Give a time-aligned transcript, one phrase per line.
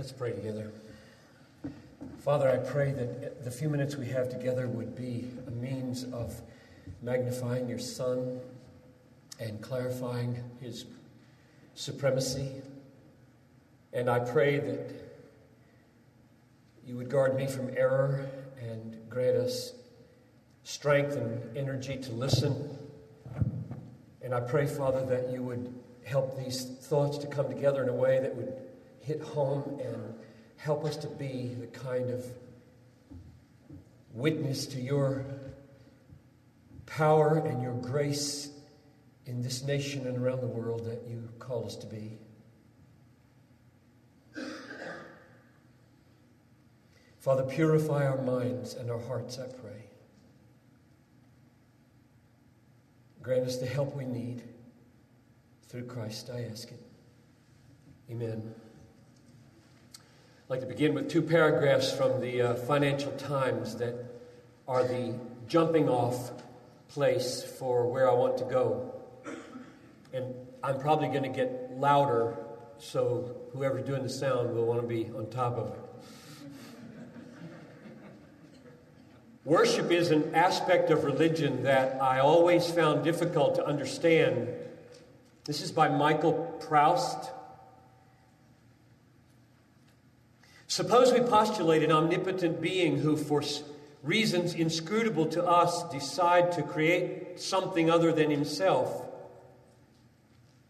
[0.00, 0.72] Let's pray together.
[2.20, 6.40] Father, I pray that the few minutes we have together would be a means of
[7.02, 8.40] magnifying your Son
[9.38, 10.86] and clarifying his
[11.74, 12.50] supremacy.
[13.92, 14.90] And I pray that
[16.86, 18.26] you would guard me from error
[18.58, 19.74] and grant us
[20.62, 22.78] strength and energy to listen.
[24.22, 25.74] And I pray, Father, that you would
[26.06, 28.69] help these thoughts to come together in a way that would
[29.00, 30.14] hit home and
[30.56, 32.24] help us to be the kind of
[34.12, 35.24] witness to your
[36.86, 38.50] power and your grace
[39.26, 42.18] in this nation and around the world that you call us to be.
[47.20, 49.84] Father, purify our minds and our hearts, I pray.
[53.22, 54.42] Grant us the help we need.
[55.68, 56.82] Through Christ, I ask it.
[58.10, 58.54] Amen.
[60.50, 63.94] I'd like to begin with two paragraphs from the uh, Financial Times that
[64.66, 65.14] are the
[65.46, 66.32] jumping off
[66.88, 68.92] place for where I want to go.
[70.12, 72.36] And I'm probably going to get louder,
[72.78, 75.78] so whoever's doing the sound will want to be on top of it.
[79.44, 84.48] Worship is an aspect of religion that I always found difficult to understand.
[85.44, 87.30] This is by Michael Prowse.
[90.70, 93.42] Suppose we postulate an omnipotent being who, for
[94.04, 99.04] reasons inscrutable to us, decide to create something other than himself.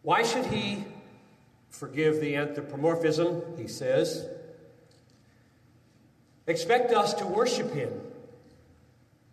[0.00, 0.86] Why should he
[1.68, 4.26] forgive the anthropomorphism, he says,
[6.46, 7.92] expect us to worship him?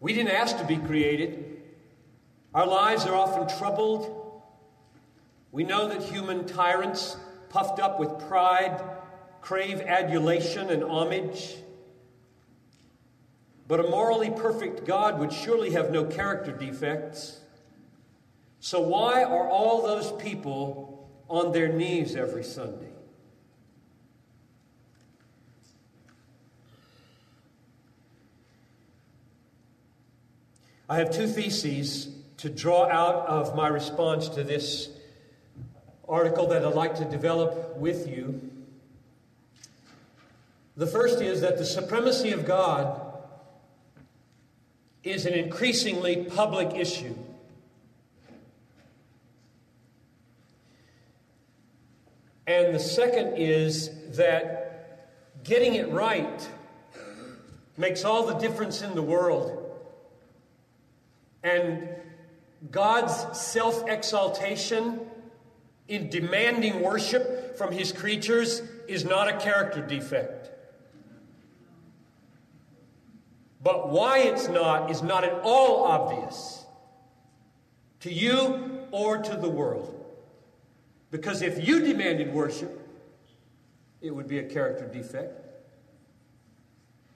[0.01, 1.61] We didn't ask to be created.
[2.53, 4.41] Our lives are often troubled.
[5.53, 7.15] We know that human tyrants,
[7.47, 8.83] puffed up with pride,
[9.41, 11.55] crave adulation and homage.
[13.67, 17.39] But a morally perfect God would surely have no character defects.
[18.59, 22.87] So, why are all those people on their knees every Sunday?
[30.89, 34.89] I have two theses to draw out of my response to this
[36.07, 38.39] article that I'd like to develop with you.
[40.77, 43.01] The first is that the supremacy of God
[45.03, 47.15] is an increasingly public issue.
[52.45, 55.09] And the second is that
[55.43, 56.47] getting it right
[57.75, 59.63] makes all the difference in the world.
[61.41, 61.89] And
[62.69, 64.99] God's self exaltation
[65.87, 70.51] in demanding worship from his creatures is not a character defect.
[73.61, 76.65] But why it's not is not at all obvious
[78.01, 79.93] to you or to the world.
[81.09, 82.87] Because if you demanded worship,
[84.01, 85.41] it would be a character defect.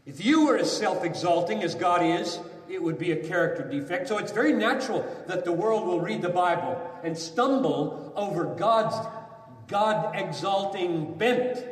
[0.06, 4.08] If you were as self exalting as God is, it would be a character defect.
[4.08, 8.96] So it's very natural that the world will read the Bible and stumble over God's
[9.68, 11.66] God exalting bent.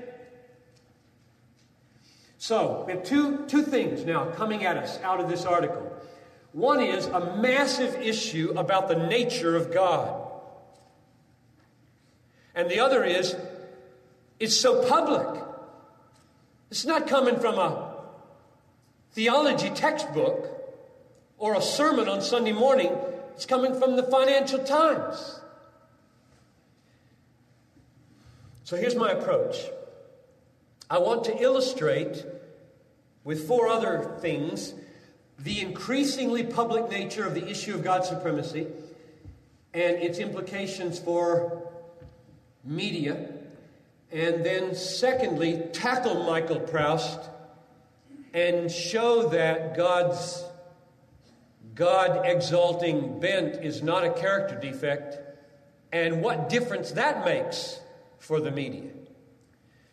[2.40, 5.92] So we have two, two things now coming at us out of this article.
[6.54, 10.26] One is a massive issue about the nature of God.
[12.56, 13.36] And the other is
[14.40, 15.44] it's so public.
[16.72, 17.94] It's not coming from a
[19.12, 20.48] theology textbook
[21.38, 22.98] or a sermon on Sunday morning.
[23.36, 25.42] It's coming from the Financial Times.
[28.64, 29.58] So here's my approach
[30.90, 32.26] I want to illustrate
[33.24, 34.74] with four other things
[35.38, 38.68] the increasingly public nature of the issue of God's supremacy
[39.74, 41.72] and its implications for
[42.64, 43.30] media.
[44.12, 47.20] And then, secondly, tackle Michael Prowse
[48.34, 50.44] and show that God's
[51.76, 55.18] God exalting bent is not a character defect,
[55.94, 57.80] and what difference that makes
[58.18, 58.90] for the media.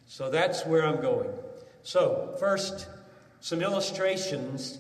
[0.07, 1.31] So that's where I'm going.
[1.83, 2.87] So, first,
[3.41, 4.79] some illustrations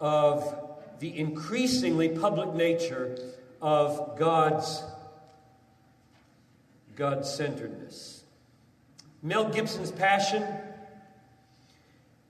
[0.00, 0.62] of
[1.00, 3.18] the increasingly public nature
[3.60, 4.82] of God's
[6.96, 8.24] God centeredness.
[9.22, 10.44] Mel Gibson's Passion.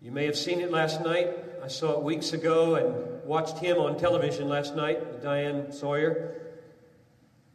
[0.01, 1.29] You may have seen it last night.
[1.63, 6.41] I saw it weeks ago and watched him on television last night Diane Sawyer.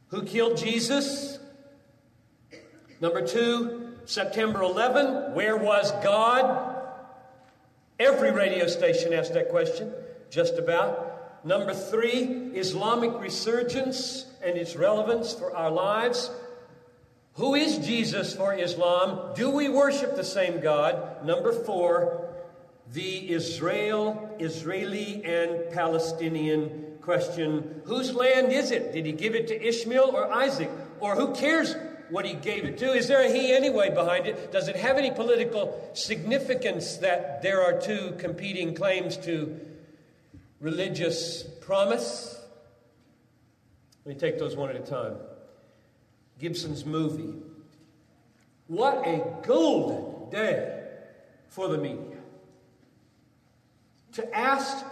[0.10, 1.40] Who killed Jesus?
[3.00, 6.76] Number two, September 11, where was God?
[8.00, 9.94] Every radio station asked that question,
[10.32, 11.46] just about.
[11.46, 12.24] Number three,
[12.56, 16.32] Islamic resurgence and its relevance for our lives.
[17.34, 19.36] Who is Jesus for Islam?
[19.36, 21.24] Do we worship the same God?
[21.24, 22.34] Number four,
[22.92, 28.92] the Israel, Israeli, and Palestinian question Whose land is it?
[28.92, 30.72] Did he give it to Ishmael or Isaac?
[31.00, 31.76] Or who cares
[32.10, 32.94] what he gave it to?
[32.94, 34.52] Is there a he anyway behind it?
[34.52, 39.60] Does it have any political significance that there are two competing claims to
[40.60, 42.42] religious promise?
[44.06, 45.16] Let me take those one at a time.
[46.40, 47.36] Gibson's movie.
[48.68, 50.84] What a golden day
[51.48, 52.18] for the media.
[54.14, 54.86] To ask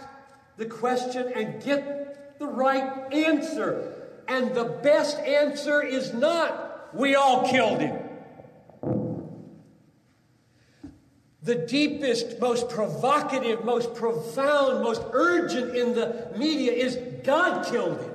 [0.56, 3.94] the question and get the right answer.
[4.26, 7.98] And the best answer is not, we all killed him.
[11.42, 18.14] The deepest, most provocative, most profound, most urgent in the media is God killed him.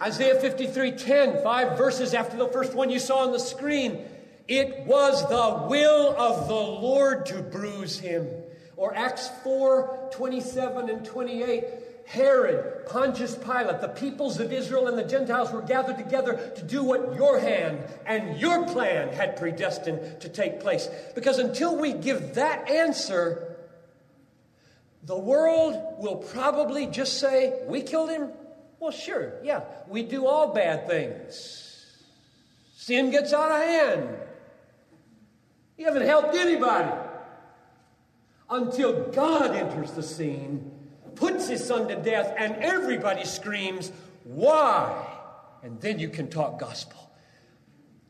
[0.00, 4.04] Isaiah 53 10, five verses after the first one you saw on the screen.
[4.46, 8.28] It was the will of the Lord to bruise him.
[8.76, 11.64] Or Acts 4 27 and 28.
[12.06, 16.82] Herod, Pontius Pilate, the peoples of Israel and the Gentiles were gathered together to do
[16.82, 20.88] what your hand and your plan had predestined to take place.
[21.14, 23.56] Because until we give that answer,
[25.02, 28.30] the world will probably just say, We killed him.
[28.80, 31.60] Well, sure, yeah, we do all bad things.
[32.76, 34.16] Sin gets out of hand.
[35.78, 36.92] You haven't helped anybody
[38.50, 40.70] until God enters the scene,
[41.16, 43.92] puts his son to death, and everybody screams,
[44.24, 45.06] Why?
[45.62, 47.04] And then you can talk gospel.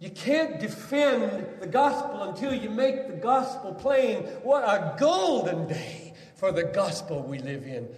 [0.00, 4.24] You can't defend the gospel until you make the gospel plain.
[4.42, 7.88] What a golden day for the gospel we live in,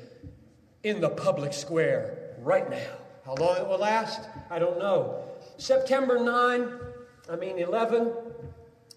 [0.82, 2.92] in the public square right now.
[3.24, 4.20] How long it will last,
[4.50, 5.24] I don't know.
[5.56, 6.68] September 9,
[7.28, 8.12] I mean 11,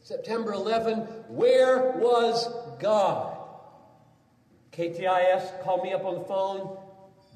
[0.03, 0.97] September 11,
[1.29, 2.47] where was
[2.79, 3.38] God?
[4.71, 6.77] KTIS called me up on the phone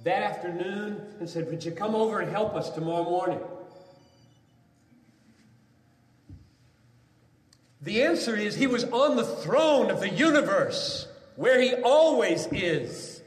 [0.03, 3.39] that afternoon and said, Would you come over and help us tomorrow morning?
[7.81, 13.21] The answer is he was on the throne of the universe, where he always is.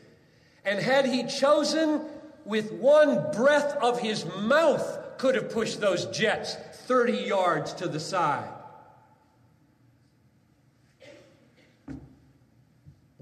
[0.64, 2.02] And had he chosen
[2.44, 6.56] with one breath of his mouth, could have pushed those jets
[6.86, 8.48] 30 yards to the side.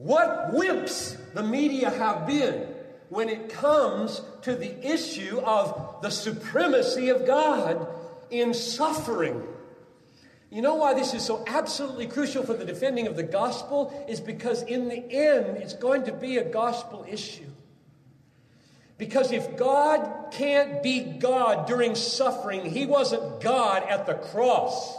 [0.04, 2.68] What wimps the media have been
[3.08, 7.88] when it comes to the issue of the supremacy of God
[8.30, 9.42] in suffering.
[10.50, 14.04] You know why this is so absolutely crucial for the defending of the gospel?
[14.06, 17.50] Is because in the end, it's going to be a gospel issue.
[18.98, 24.98] Because if God can't be God during suffering, He wasn't God at the cross.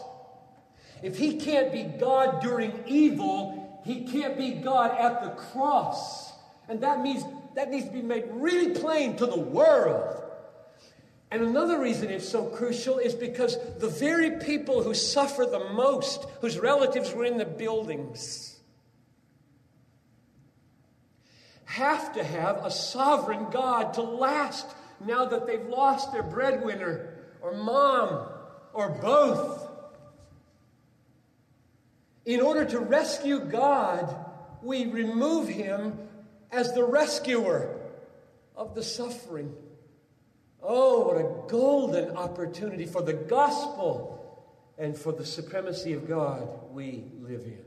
[1.03, 6.33] If He can't be God during evil, He can't be God at the cross.
[6.67, 7.23] And that means
[7.53, 10.23] that needs to be made really plain to the world.
[11.31, 16.25] And another reason it's so crucial is because the very people who suffer the most,
[16.41, 18.59] whose relatives were in the buildings,
[21.65, 24.65] have to have a sovereign God to last
[25.05, 28.29] now that they've lost their breadwinner or mom
[28.73, 29.64] or both.
[32.25, 34.13] In order to rescue God,
[34.61, 35.99] we remove him
[36.51, 37.79] as the rescuer
[38.55, 39.53] of the suffering.
[40.61, 44.43] Oh, what a golden opportunity for the gospel
[44.77, 47.65] and for the supremacy of God we live in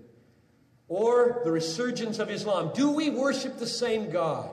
[0.88, 2.72] or the resurgence of Islam?
[2.74, 4.50] Do we worship the same God?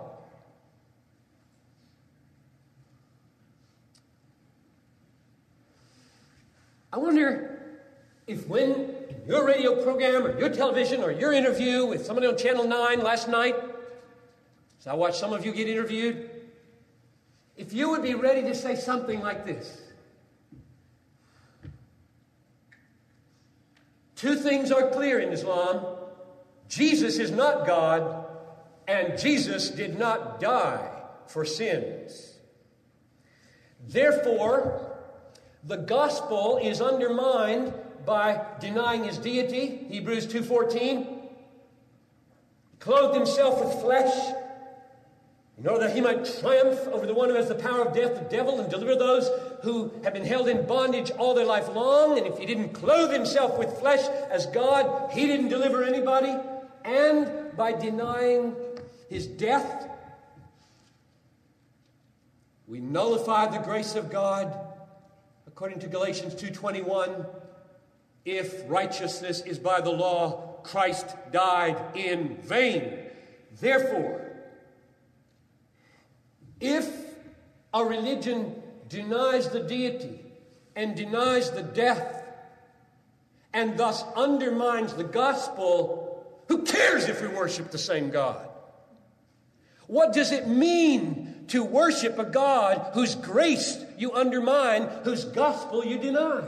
[6.91, 7.59] I wonder
[8.27, 8.94] if when
[9.27, 13.27] your radio program or your television or your interview with somebody on Channel 9 last
[13.27, 13.55] night,
[14.79, 16.29] so I watched some of you get interviewed,
[17.57, 19.81] if you would be ready to say something like this.
[24.15, 25.85] Two things are clear in Islam
[26.67, 28.25] Jesus is not God,
[28.87, 30.91] and Jesus did not die
[31.27, 32.33] for sins.
[33.87, 34.97] Therefore,
[35.63, 37.73] the gospel is undermined
[38.05, 41.07] by denying his deity, Hebrews 2:14.
[42.79, 44.13] Clothed himself with flesh,
[45.57, 48.15] in order that he might triumph over the one who has the power of death,
[48.15, 49.29] the devil, and deliver those
[49.63, 52.17] who have been held in bondage all their life long.
[52.17, 56.35] And if he didn't clothe himself with flesh as God, he didn't deliver anybody.
[56.83, 58.55] And by denying
[59.09, 59.89] his death,
[62.67, 64.53] we nullify the grace of God
[65.47, 67.25] according to Galatians 2:21
[68.25, 72.97] if righteousness is by the law Christ died in vain
[73.61, 74.25] therefore
[76.59, 76.89] if
[77.73, 80.19] a religion denies the deity
[80.75, 82.23] and denies the death
[83.53, 88.49] and thus undermines the gospel, who cares if we worship the same God?
[89.87, 95.97] What does it mean to worship a God whose grace you undermine, whose gospel you
[95.97, 96.43] deny?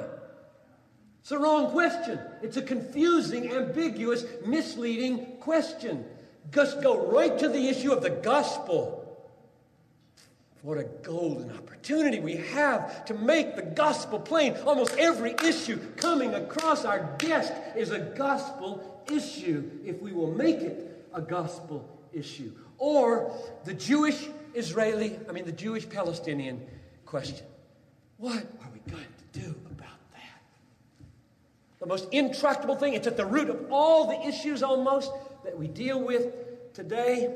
[1.27, 2.17] It's the wrong question.
[2.41, 6.05] It's a confusing, ambiguous, misleading question.
[6.53, 9.27] Just go right to the issue of the gospel.
[10.62, 14.55] What a golden opportunity we have to make the gospel plain.
[14.65, 20.62] Almost every issue coming across our desk is a gospel issue if we will make
[20.62, 22.53] it a gospel issue.
[22.77, 23.34] Or
[23.65, 26.65] the Jewish Israeli, I mean, the Jewish Palestinian
[27.05, 27.46] question.
[28.15, 29.03] What are we going
[29.34, 29.66] to do?
[31.79, 35.12] The most intractable thing, it's at the root of all the issues almost
[35.43, 37.36] that we deal with today.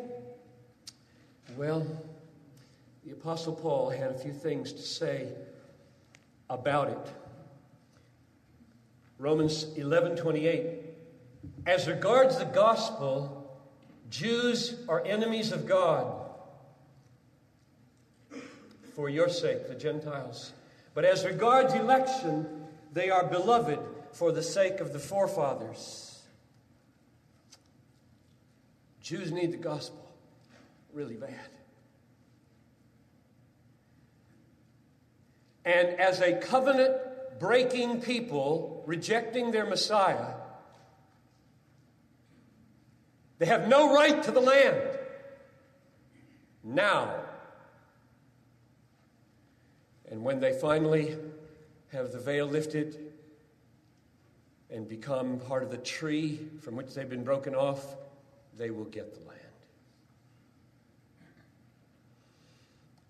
[1.56, 1.86] Well,
[3.06, 5.28] the Apostle Paul had a few things to say
[6.50, 7.14] about it.
[9.20, 10.80] Romans 11 28.
[11.68, 13.60] As regards the gospel,
[14.10, 16.30] Jews are enemies of God
[18.96, 20.54] for your sake, the Gentiles.
[20.94, 22.48] But as regards election,
[22.94, 23.80] they are beloved
[24.14, 26.22] for the sake of the forefathers.
[29.02, 30.12] Jews need the gospel
[30.94, 31.36] really bad.
[35.64, 36.96] And as a covenant
[37.40, 40.36] breaking people rejecting their Messiah,
[43.40, 44.82] they have no right to the land.
[46.64, 47.16] Now.
[50.10, 51.18] And when they finally
[51.92, 53.11] have the veil lifted
[54.72, 57.96] and become part of the tree from which they've been broken off,
[58.58, 59.40] they will get the land.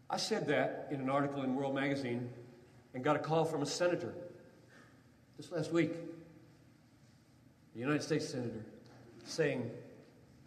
[0.10, 2.30] I said that in an article in World Magazine
[2.94, 4.14] and got a call from a senator
[5.38, 5.94] this last week,
[7.76, 8.66] a United States senator,
[9.26, 9.70] saying,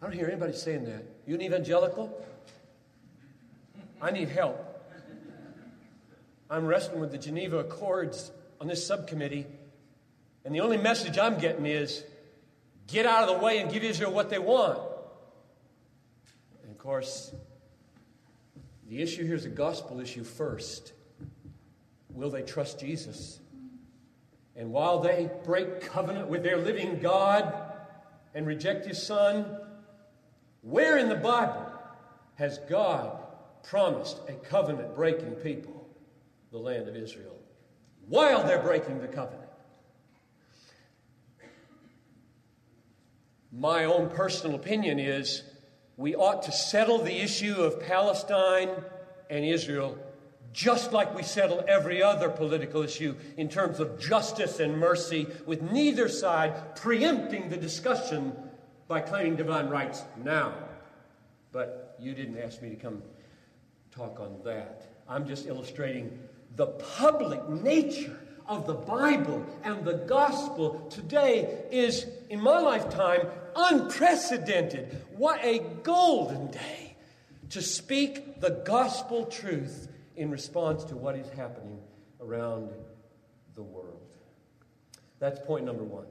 [0.01, 1.03] I don't hear anybody saying that.
[1.25, 2.25] You an evangelical?
[4.01, 4.61] I need help.
[6.49, 8.31] I'm wrestling with the Geneva Accords
[8.61, 9.47] on this subcommittee,
[10.45, 12.03] and the only message I'm getting is
[12.87, 14.79] get out of the way and give Israel what they want.
[16.61, 17.33] And of course,
[18.87, 20.93] the issue here is a gospel issue first.
[22.09, 23.39] Will they trust Jesus?
[24.55, 27.51] And while they break covenant with their living God
[28.35, 29.57] and reject his son,
[30.61, 31.65] where in the Bible
[32.35, 33.17] has God
[33.63, 35.89] promised a covenant breaking people,
[36.51, 37.35] the land of Israel,
[38.07, 39.44] while they're breaking the covenant?
[43.57, 45.41] My own personal opinion is
[45.95, 48.69] we ought to settle the issue of Palestine
[49.29, 49.97] and Israel
[50.51, 55.61] just like we settle every other political issue in terms of justice and mercy, with
[55.61, 58.33] neither side preempting the discussion
[58.87, 60.53] by claiming divine rights now.
[61.51, 63.03] But you didn't ask me to come
[63.91, 64.83] talk on that.
[65.09, 66.19] I'm just illustrating
[66.55, 68.17] the public nature
[68.47, 75.03] of the Bible and the gospel today is, in my lifetime, unprecedented.
[75.17, 76.95] What a golden day
[77.51, 81.79] to speak the gospel truth in response to what is happening
[82.21, 82.69] around
[83.55, 84.01] the world.
[85.19, 86.05] That's point number one.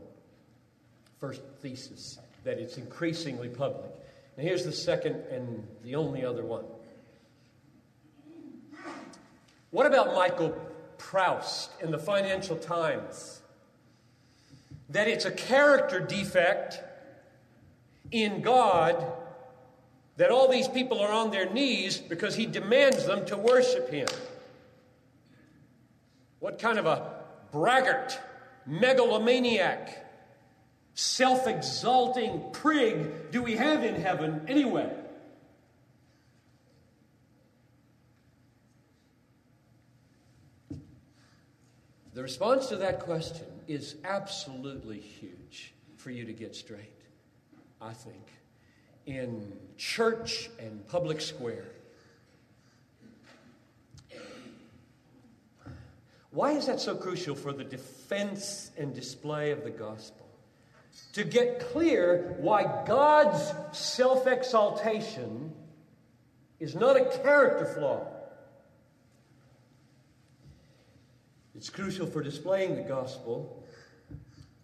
[1.21, 3.91] First thesis that it's increasingly public.
[4.37, 6.65] Now, here's the second and the only other one.
[9.71, 10.57] What about Michael
[11.05, 13.43] Prowse in the Financial Times?
[14.89, 16.81] That it's a character defect
[18.11, 19.05] in God
[20.17, 24.07] that all these people are on their knees because he demands them to worship him.
[26.41, 27.13] What kind of a
[27.53, 28.19] braggart,
[28.67, 30.07] megalomaniac,
[30.95, 34.91] self exalting prig do we have in heaven anyway?
[42.15, 47.01] The response to that question is absolutely huge for you to get straight,
[47.81, 48.23] I think,
[49.05, 51.65] in church and public square.
[56.31, 60.29] Why is that so crucial for the defense and display of the gospel?
[61.15, 65.53] To get clear why God's self exaltation
[66.61, 68.07] is not a character flaw,
[71.55, 73.65] It's crucial for displaying the gospel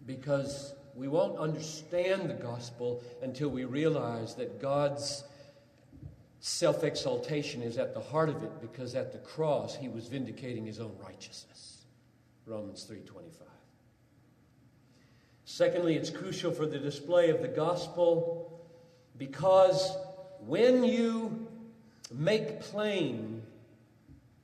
[0.07, 5.25] because we won't understand the gospel until we realize that God's
[6.41, 10.67] self exaltation is at the heart of it because at the cross he was vindicating
[10.67, 11.85] his own righteousness.
[12.45, 13.47] Romans 3:25.
[15.45, 18.61] Secondly, it's crucial for the display of the gospel
[19.17, 19.97] because
[20.41, 21.47] when you
[22.13, 23.43] make plain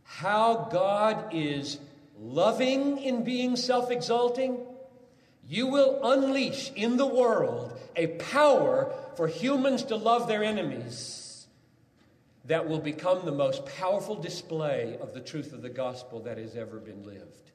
[0.05, 1.79] how God is
[2.19, 4.59] loving in being self exalting,
[5.49, 11.47] you will unleash in the world a power for humans to love their enemies
[12.47, 16.55] that will become the most powerful display of the truth of the gospel that has
[16.55, 17.51] ever been lived.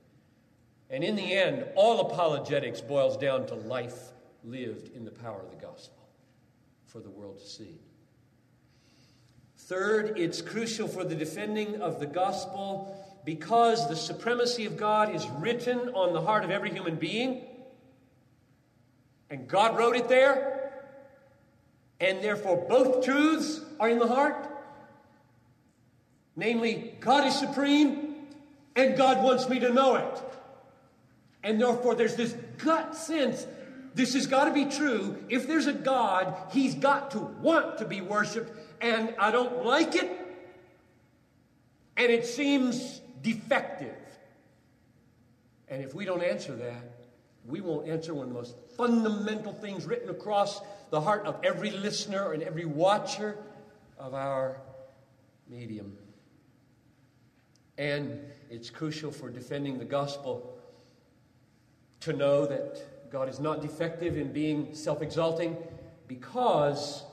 [0.90, 4.12] And in the end, all apologetics boils down to life
[4.44, 6.04] lived in the power of the gospel
[6.86, 7.80] for the world to see.
[9.58, 15.28] Third, it's crucial for the defending of the gospel because the supremacy of God is
[15.40, 17.46] written on the heart of every human being,
[19.30, 20.74] and God wrote it there,
[22.00, 24.48] and therefore both truths are in the heart.
[26.36, 28.16] Namely, God is supreme,
[28.76, 30.24] and God wants me to know it.
[31.44, 33.46] And therefore, there's this gut sense
[33.94, 35.22] this has got to be true.
[35.30, 39.96] If there's a God, He's got to want to be worshiped, and I don't like
[39.96, 40.10] it,
[41.98, 43.96] and it seems defective.
[45.68, 47.02] And if we don't answer that,
[47.46, 51.72] we won't answer one of the most fundamental things written across the heart of every
[51.72, 53.38] listener and every watcher
[53.98, 54.62] of our
[55.50, 55.98] medium.
[57.78, 60.58] And it's crucial for defending the gospel
[62.02, 65.58] to know that God is not defective in being self exalting
[66.08, 67.04] because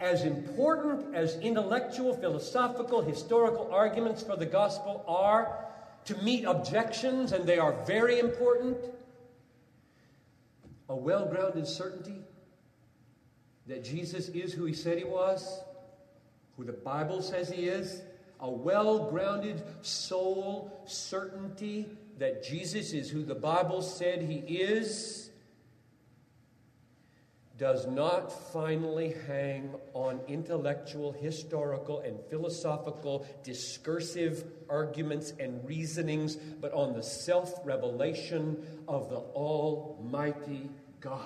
[0.00, 5.66] as important as intellectual, philosophical, historical arguments for the gospel are
[6.06, 8.78] to meet objections, and they are very important,
[10.88, 12.22] a well grounded certainty
[13.66, 15.60] that Jesus is who he said he was,
[16.56, 18.02] who the Bible says he is,
[18.40, 25.29] a well grounded soul certainty that Jesus is who the Bible said he is
[27.60, 36.94] does not finally hang on intellectual, historical, and philosophical discursive arguments and reasonings, but on
[36.94, 38.56] the self revelation
[38.88, 40.70] of the Almighty
[41.00, 41.20] God.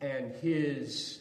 [0.00, 1.20] And his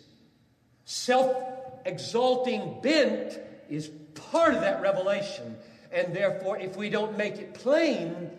[0.86, 1.38] self
[1.86, 3.38] exalting bent
[3.70, 3.92] is
[4.32, 5.56] part of that revelation.
[5.92, 8.32] And therefore, if we don't make it plain,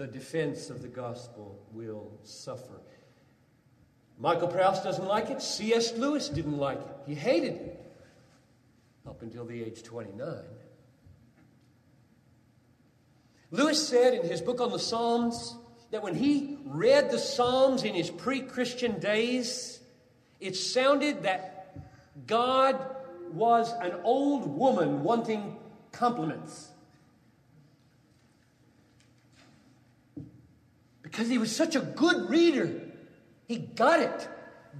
[0.00, 2.80] the defense of the gospel will suffer.
[4.18, 5.42] Michael Prowse doesn't like it.
[5.42, 5.92] C.S.
[5.92, 6.96] Lewis didn't like it.
[7.06, 7.92] He hated it
[9.06, 10.26] up until the age 29.
[13.50, 15.54] Lewis said in his book on the Psalms
[15.90, 19.80] that when he read the Psalms in his pre Christian days,
[20.40, 21.76] it sounded that
[22.26, 22.96] God
[23.32, 25.58] was an old woman wanting
[25.92, 26.69] compliments.
[31.20, 32.80] Because he was such a good reader.
[33.46, 34.26] He got it.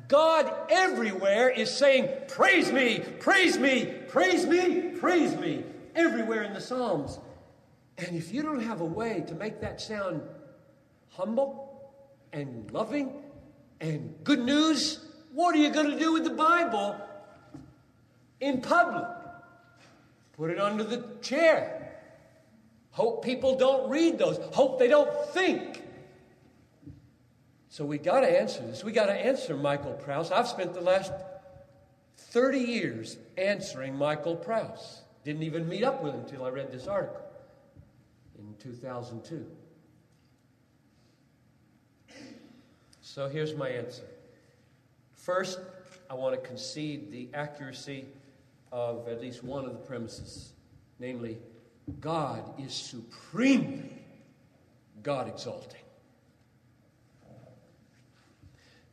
[0.09, 6.61] God everywhere is saying, Praise me, praise me, praise me, praise me, everywhere in the
[6.63, 7.19] Psalms.
[7.99, 10.23] And if you don't have a way to make that sound
[11.11, 11.93] humble
[12.33, 13.13] and loving
[13.83, 14.99] and good news,
[15.35, 16.99] what are you going to do with the Bible
[18.41, 19.05] in public?
[20.39, 21.99] Put it under the chair.
[22.93, 24.39] Hope people don't read those.
[24.55, 25.83] Hope they don't think.
[27.71, 28.83] So we got to answer this.
[28.83, 30.33] We got to answer Michael Prowse.
[30.33, 31.13] I've spent the last
[32.17, 35.03] 30 years answering Michael Prowse.
[35.25, 37.23] Didn't even meet up with him until I read this article
[38.37, 39.47] in 2002.
[43.03, 44.03] So here's my answer.
[45.13, 45.61] First,
[46.11, 48.05] I want to concede the accuracy
[48.73, 50.55] of at least one of the premises,
[50.99, 51.39] namely,
[52.01, 54.03] God is supremely
[55.05, 55.80] God exalting.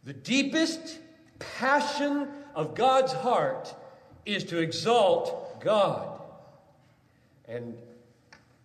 [0.08, 1.00] The deepest
[1.38, 3.76] passion of God's heart
[4.26, 6.22] is to exalt God.
[7.46, 7.78] And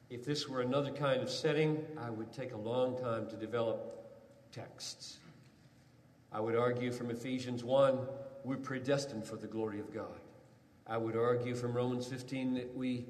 [0.08, 4.08] if this were another kind of setting, I would take a long time to develop
[4.52, 5.18] texts.
[6.30, 7.98] I would argue from Ephesians 1,
[8.44, 10.20] we're predestined for the glory of God.
[10.86, 13.04] I would argue from Romans 15 that we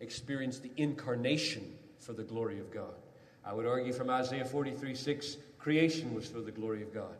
[0.00, 3.00] experience the incarnation for the glory of God.
[3.46, 7.16] I would argue from Isaiah 43 6, creation was for the glory of God.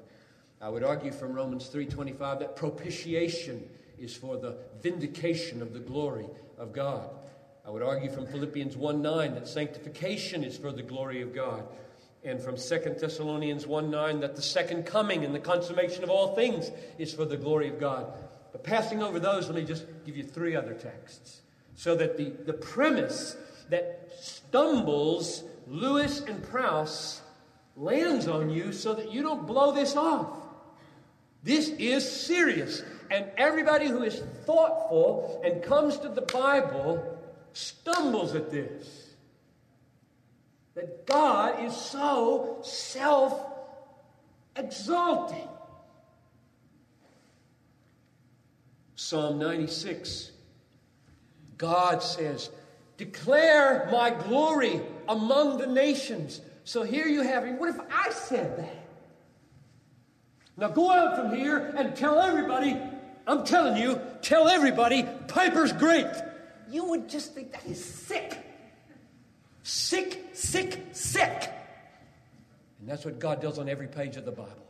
[0.63, 6.27] I would argue from Romans 3:25 that propitiation is for the vindication of the glory
[6.57, 7.11] of God.
[7.67, 11.65] I would argue from Philippians 1 9 that sanctification is for the glory of God.
[12.25, 16.37] And from 2 Thessalonians 1 9 that the second coming and the consummation of all
[16.37, 18.15] things is for the glory of God.
[18.53, 21.41] But passing over those, let me just give you three other texts.
[21.75, 23.37] So that the, the premise
[23.71, 27.21] that stumbles Lewis and Prowse
[27.77, 30.42] lands on you so that you don't blow this off.
[31.43, 32.83] This is serious.
[33.11, 37.19] And everybody who is thoughtful and comes to the Bible
[37.53, 39.15] stumbles at this.
[40.75, 43.39] That God is so self
[44.57, 45.49] exalting.
[48.95, 50.33] Psalm 96
[51.59, 52.51] God says,
[52.97, 56.41] Declare my glory among the nations.
[56.65, 57.53] So here you have it.
[57.53, 58.82] What if I said that?
[60.63, 62.81] Now go out from here and tell everybody,
[63.27, 66.07] I'm telling you, tell everybody, Piper's great.
[66.71, 68.39] You would just think that he's sick.
[69.65, 71.51] Sick, sick, sick.
[72.79, 74.65] And that's what God does on every page of the Bible.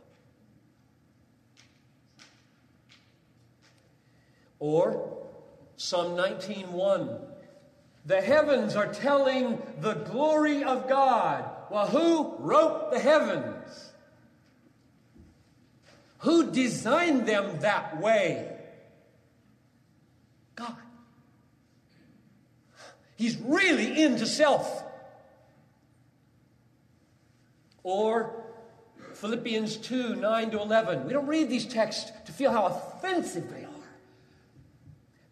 [4.57, 5.15] Or
[5.77, 7.21] Psalm 19:1.
[8.07, 11.45] The heavens are telling the glory of God.
[11.69, 13.92] Well, who wrote the heavens?
[16.23, 18.49] Who designed them that way?
[20.55, 20.77] God.
[23.17, 24.85] He's really into self.
[27.83, 28.41] Or
[29.15, 31.05] Philippians 2 9 to 11.
[31.05, 33.69] We don't read these texts to feel how offensive they are.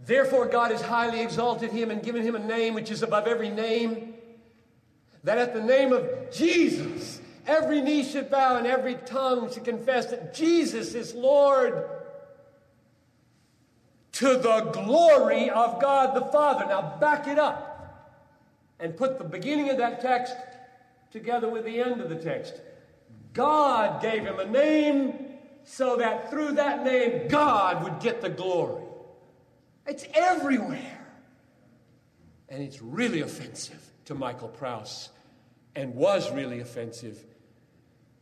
[0.02, 3.50] Therefore, God has highly exalted him and given him a name which is above every
[3.50, 4.16] name,
[5.24, 10.08] that at the name of Jesus, Every knee should bow and every tongue should confess
[10.08, 11.90] that Jesus is Lord
[14.14, 16.66] to the glory of God the Father.
[16.66, 17.72] Now back it up
[18.80, 20.36] and put the beginning of that text
[21.12, 22.62] together with the end of the text.
[23.34, 25.14] God gave him a name
[25.64, 28.84] so that through that name God would get the glory.
[29.88, 31.00] It's everywhere.
[32.50, 35.10] And it's really offensive to Michael Prowse
[35.76, 37.24] and was really offensive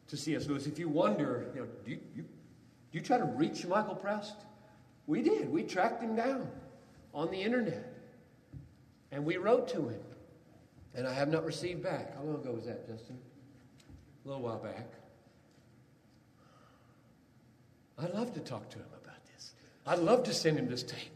[0.10, 0.48] to C.S.
[0.48, 0.68] Lewis.
[0.68, 4.34] If you wonder, you know, do you, you, do you try to reach Michael Prowse?
[5.08, 5.50] We did.
[5.50, 6.50] We tracked him down
[7.14, 7.94] on the internet.
[9.12, 10.02] And we wrote to him.
[10.96, 12.16] And I have not received back.
[12.16, 13.18] How long ago was that, Justin?
[14.26, 14.88] A little while back.
[17.98, 19.52] I'd love to talk to him about this.
[19.86, 21.12] I'd love to send him this tape.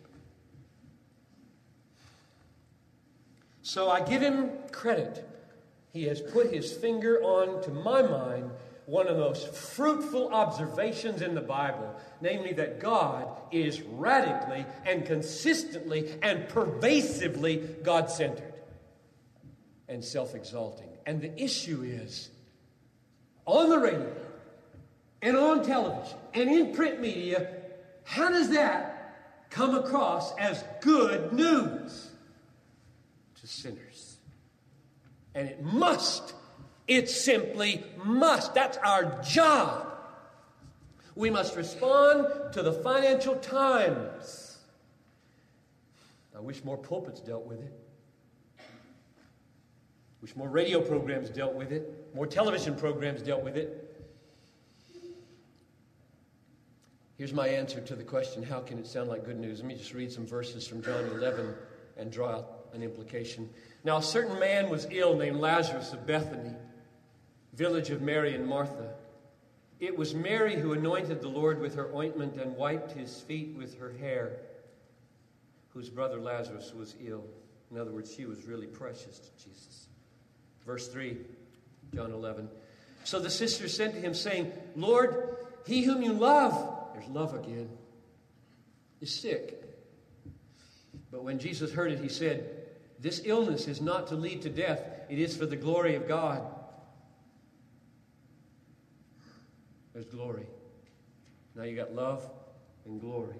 [3.61, 5.27] So I give him credit.
[5.93, 8.51] He has put his finger on, to my mind,
[8.85, 15.05] one of the most fruitful observations in the Bible, namely that God is radically and
[15.05, 18.53] consistently and pervasively God centered
[19.87, 20.89] and self exalting.
[21.05, 22.29] And the issue is
[23.45, 24.15] on the radio
[25.21, 27.47] and on television and in print media,
[28.03, 32.11] how does that come across as good news
[33.39, 34.17] to sinners?
[35.35, 36.33] And it must
[36.87, 38.53] it simply must.
[38.53, 39.87] That's our job.
[41.15, 44.57] We must respond to the financial times.
[46.35, 47.73] I wish more pulpits dealt with it.
[50.21, 53.79] Wish more radio programs dealt with it, more television programs dealt with it.
[57.17, 59.59] Here's my answer to the question how can it sound like good news?
[59.59, 61.53] Let me just read some verses from John 11
[61.97, 63.49] and draw out an implication.
[63.83, 66.55] Now, a certain man was ill named Lazarus of Bethany
[67.53, 68.93] village of Mary and Martha.
[69.79, 73.77] It was Mary who anointed the Lord with her ointment and wiped his feet with
[73.79, 74.37] her hair,
[75.69, 77.23] whose brother Lazarus was ill.
[77.71, 79.87] In other words, she was really precious to Jesus.
[80.65, 81.17] Verse 3,
[81.93, 82.49] John 11.
[83.03, 85.35] So the sisters sent to him, saying, Lord,
[85.65, 87.69] he whom you love, there's love again,
[89.01, 89.59] is sick.
[91.11, 92.49] But when Jesus heard it, he said,
[92.99, 96.41] This illness is not to lead to death, it is for the glory of God
[99.93, 100.45] There's glory.
[101.55, 102.29] Now you got love
[102.85, 103.35] and glory.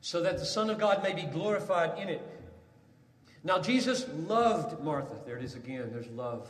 [0.00, 2.22] So that the Son of God may be glorified in it.
[3.42, 5.20] Now, Jesus loved Martha.
[5.26, 5.90] There it is again.
[5.92, 6.48] There's love.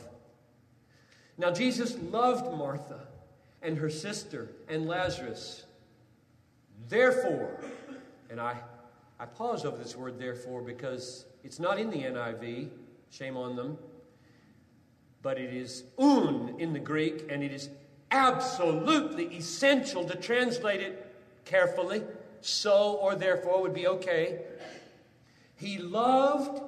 [1.37, 3.07] Now, Jesus loved Martha
[3.61, 5.65] and her sister and Lazarus.
[6.87, 7.59] Therefore,
[8.29, 8.57] and I
[9.19, 12.69] I pause over this word therefore because it's not in the NIV,
[13.09, 13.77] shame on them,
[15.25, 17.69] but it is un in the Greek, and it is
[18.11, 22.03] absolutely essential to translate it carefully.
[22.41, 24.41] So or therefore would be okay.
[25.55, 26.61] He loved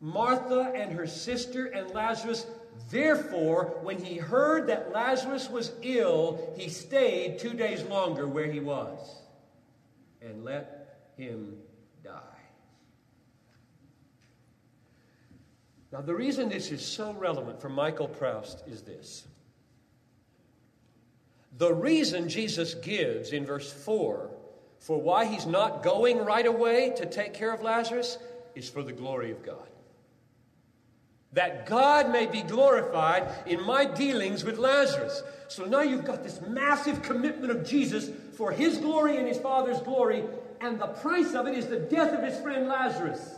[0.00, 2.46] Martha and her sister and Lazarus.
[2.88, 8.60] Therefore, when he heard that Lazarus was ill, he stayed two days longer where he
[8.60, 9.22] was
[10.20, 11.56] and let him
[12.04, 12.32] die.
[15.92, 19.26] Now, the reason this is so relevant for Michael Prowse is this.
[21.58, 24.30] The reason Jesus gives in verse 4
[24.78, 28.18] for why he's not going right away to take care of Lazarus
[28.54, 29.68] is for the glory of God.
[31.34, 35.22] That God may be glorified in my dealings with Lazarus.
[35.48, 39.80] So now you've got this massive commitment of Jesus for his glory and his Father's
[39.80, 40.24] glory,
[40.60, 43.36] and the price of it is the death of his friend Lazarus.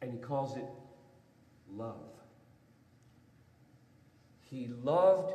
[0.00, 0.66] And he calls it
[1.72, 2.10] love.
[4.40, 5.32] He loved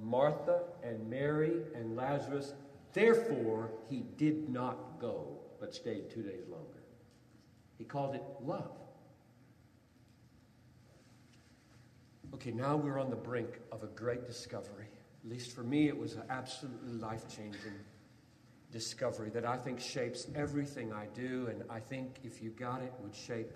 [0.00, 2.54] Martha and Mary and Lazarus.
[2.92, 6.82] Therefore, he did not go, but stayed two days longer.
[7.78, 8.70] He called it love.
[12.34, 14.88] Okay, now we're on the brink of a great discovery.
[15.24, 17.72] At least for me, it was an absolutely life changing
[18.70, 22.92] discovery that I think shapes everything I do, and I think if you got it,
[23.00, 23.50] would shape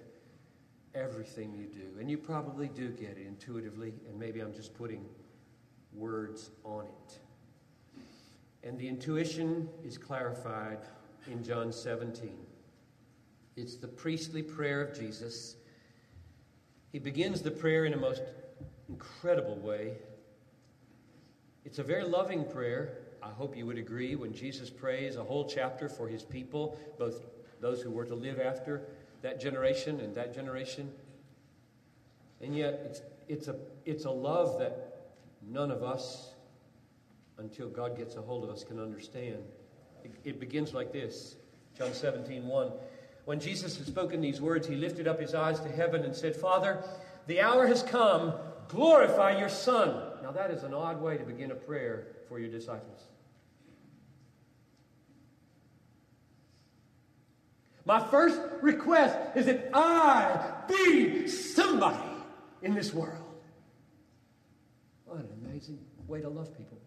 [0.95, 2.01] everything you do.
[2.01, 5.05] And you probably do get it intuitively, and maybe I'm just putting
[5.93, 7.19] words on it.
[8.65, 10.79] And the intuition is clarified
[11.31, 12.31] in John 17.
[13.57, 15.57] It's the priestly prayer of Jesus.
[16.91, 18.23] He begins the prayer in a most
[18.89, 19.95] incredible way.
[21.65, 22.99] It's a very loving prayer.
[23.23, 27.23] I hope you would agree when Jesus prays a whole chapter for his people, both
[27.61, 28.83] those who were to live after
[29.23, 30.91] that generation and that generation.
[32.41, 33.57] And yet, it's, it's, a,
[33.87, 35.13] it's a love that
[35.49, 36.33] none of us,
[37.39, 39.43] until God gets a hold of us, can understand.
[40.05, 41.37] It, it begins like this
[41.79, 42.73] John 17, 1.
[43.25, 46.35] When Jesus had spoken these words, he lifted up his eyes to heaven and said,
[46.35, 46.83] Father,
[47.27, 48.35] the hour has come.
[48.69, 50.03] Glorify your Son.
[50.23, 53.07] Now, that is an odd way to begin a prayer for your disciples.
[57.85, 61.99] My first request is that I be somebody
[62.63, 63.19] in this world.
[65.05, 66.79] What an amazing way to love people.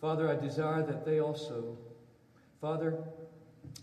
[0.00, 1.76] Father, I desire that they also,
[2.60, 3.02] Father,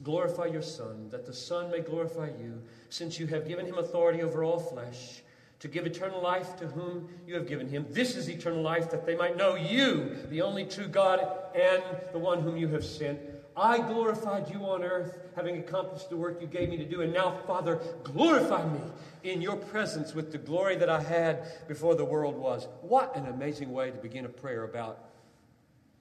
[0.04, 4.22] glorify your Son, that the Son may glorify you, since you have given him authority
[4.22, 5.24] over all flesh,
[5.60, 7.86] to give eternal life to whom you have given him.
[7.90, 12.20] This is eternal life, that they might know you, the only true God, and the
[12.20, 13.20] one whom you have sent.
[13.58, 17.02] I glorified you on earth, having accomplished the work you gave me to do.
[17.02, 18.82] And now, Father, glorify me
[19.24, 22.68] in your presence with the glory that I had before the world was.
[22.82, 25.06] What an amazing way to begin a prayer about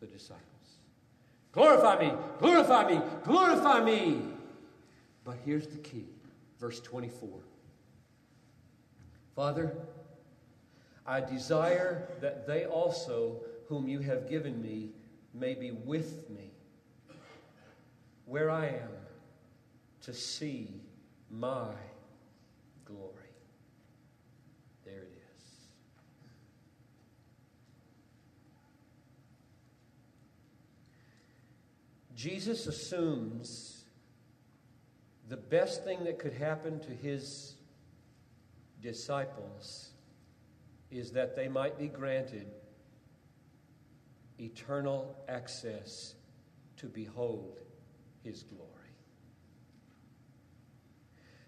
[0.00, 0.42] the disciples.
[1.52, 4.22] Glorify me, glorify me, glorify me.
[5.22, 6.06] But here's the key
[6.58, 7.28] verse 24.
[9.34, 9.76] Father,
[11.06, 14.90] I desire that they also, whom you have given me,
[15.32, 16.52] may be with me
[18.26, 18.90] where I am
[20.02, 20.80] to see
[21.30, 21.72] my
[22.84, 23.10] glory.
[24.84, 25.44] There it is.
[32.14, 33.84] Jesus assumes
[35.28, 37.53] the best thing that could happen to his
[38.84, 39.88] disciples
[40.90, 42.46] is that they might be granted
[44.38, 46.14] eternal access
[46.76, 47.60] to behold
[48.22, 48.70] his glory.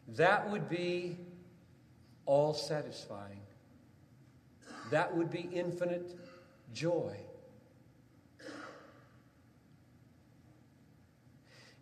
[0.08, 1.18] That would be
[2.24, 3.42] all satisfying.
[4.90, 6.18] That would be infinite
[6.72, 7.18] joy.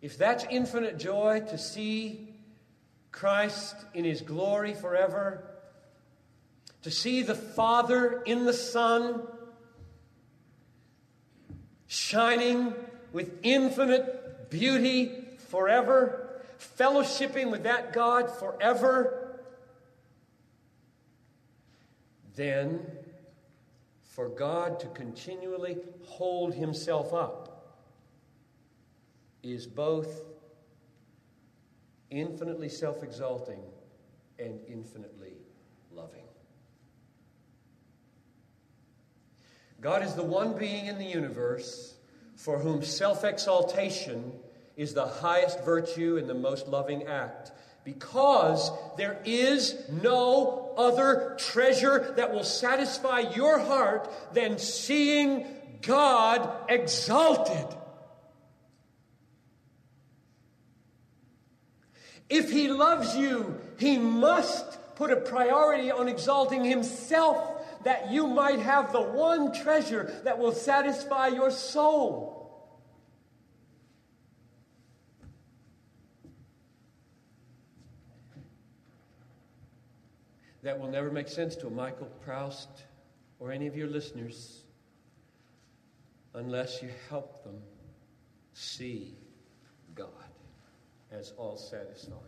[0.01, 2.34] If that's infinite joy to see
[3.15, 5.45] Christ in his glory forever,
[6.81, 9.21] to see the Father in the Son
[11.87, 12.73] shining
[13.13, 16.41] with infinite beauty forever,
[16.77, 19.39] fellowshipping with that God forever,
[22.35, 22.85] then
[24.03, 27.77] for God to continually hold himself up
[29.41, 30.21] is both
[32.15, 33.59] infinitely self exalting
[34.39, 35.33] and infinitely
[35.91, 36.23] loving.
[39.81, 41.95] God is the one being in the universe
[42.35, 44.31] for whom self exaltation
[44.77, 47.51] is the highest virtue and the most loving act.
[47.83, 55.45] Because there is no other treasure that will satisfy your heart than seeing
[55.83, 57.77] God exalted.
[62.29, 67.51] If He loves you, He must put a priority on exalting Himself
[67.83, 72.35] that you might have the one treasure that will satisfy your soul.
[80.63, 82.67] That will never make sense to a Michael Prowse
[83.39, 84.63] or any of your listeners
[86.33, 87.61] unless you help them
[88.53, 89.15] see
[89.93, 90.24] God
[91.17, 92.21] as all satisfying.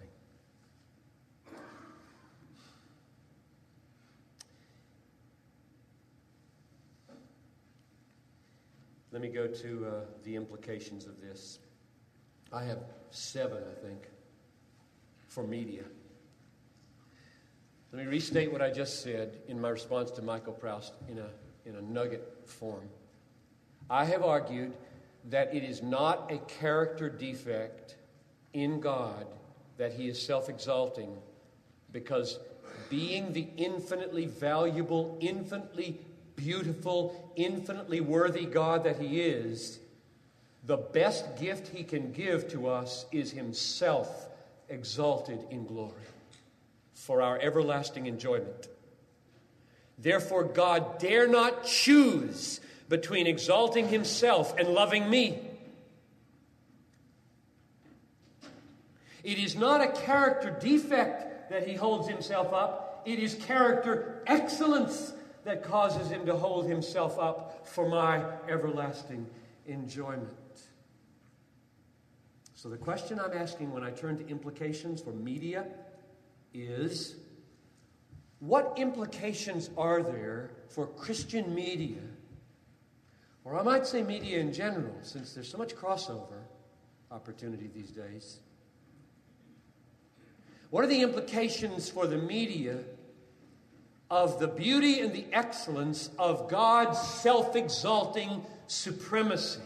[9.12, 9.92] Let me go to uh,
[10.24, 11.60] the implications of this.
[12.54, 14.00] I have seven, I think,
[15.28, 15.84] for media.
[17.92, 21.30] Let me restate what I just said in my response to Michael Prowse in a,
[21.66, 22.90] in a nugget form.
[23.90, 24.74] I have argued
[25.30, 27.97] that it is not a character defect
[28.64, 29.26] in God
[29.78, 31.16] that he is self exalting
[31.92, 32.40] because
[32.90, 36.00] being the infinitely valuable, infinitely
[36.36, 39.80] beautiful, infinitely worthy God that He is,
[40.64, 44.30] the best gift He can give to us is Himself
[44.70, 45.94] exalted in glory
[46.94, 48.68] for our everlasting enjoyment.
[49.98, 55.47] Therefore, God dare not choose between exalting Himself and loving me.
[59.24, 65.14] It is not a character defect that He holds Himself up, it is character excellence
[65.46, 69.26] that causes him to hold himself up for my everlasting
[69.66, 70.28] enjoyment.
[72.54, 75.68] So, the question I'm asking when I turn to implications for media
[76.54, 77.16] is
[78.40, 82.02] what implications are there for Christian media,
[83.46, 86.42] or I might say media in general, since there's so much crossover
[87.10, 88.40] opportunity these days?
[90.70, 92.80] What are the implications for the media
[94.10, 99.62] of the beauty and the excellence of God's self exalting supremacy,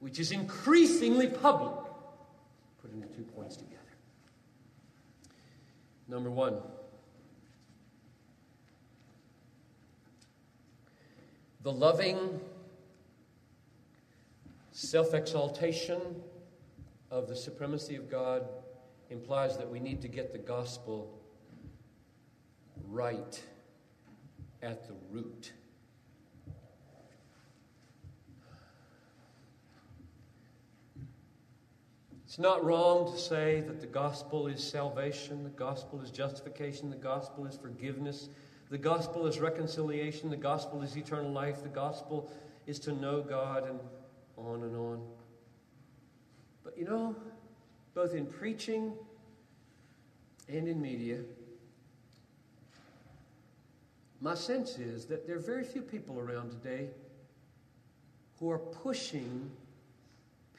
[0.00, 1.74] which is increasingly public.
[2.82, 3.76] Putting the two points together.
[6.08, 6.58] Number one,
[11.62, 12.40] the loving
[14.72, 16.00] self exaltation
[17.10, 18.44] of the supremacy of God
[19.10, 21.18] implies that we need to get the gospel
[22.88, 23.42] right
[24.62, 25.52] at the root.
[32.24, 36.96] It's not wrong to say that the gospel is salvation, the gospel is justification, the
[36.96, 38.28] gospel is forgiveness,
[38.68, 42.30] the gospel is reconciliation, the gospel is eternal life, the gospel
[42.66, 43.78] is to know God, and
[44.36, 45.00] on and on.
[46.64, 47.16] But you know,
[47.96, 48.92] both in preaching
[50.50, 51.16] and in media,
[54.20, 56.88] my sense is that there are very few people around today
[58.38, 59.50] who are pushing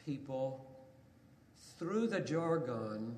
[0.03, 0.65] people
[1.77, 3.15] through the jargon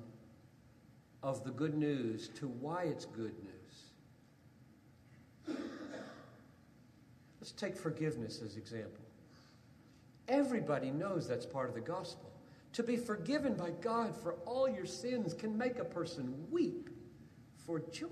[1.22, 3.32] of the good news to why it's good
[5.48, 5.58] news.
[7.40, 9.02] Let's take forgiveness as example.
[10.28, 12.30] Everybody knows that's part of the gospel.
[12.74, 16.88] To be forgiven by God for all your sins can make a person weep
[17.66, 18.08] for joy.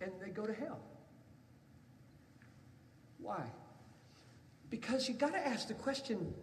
[0.00, 0.80] and they go to hell.
[3.18, 3.44] Why?
[4.70, 6.34] Because you got to ask the question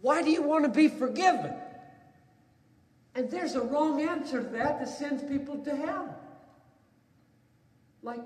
[0.00, 1.54] why do you want to be forgiven?
[3.14, 6.18] And there's a wrong answer to that that sends people to hell.
[8.02, 8.20] Like,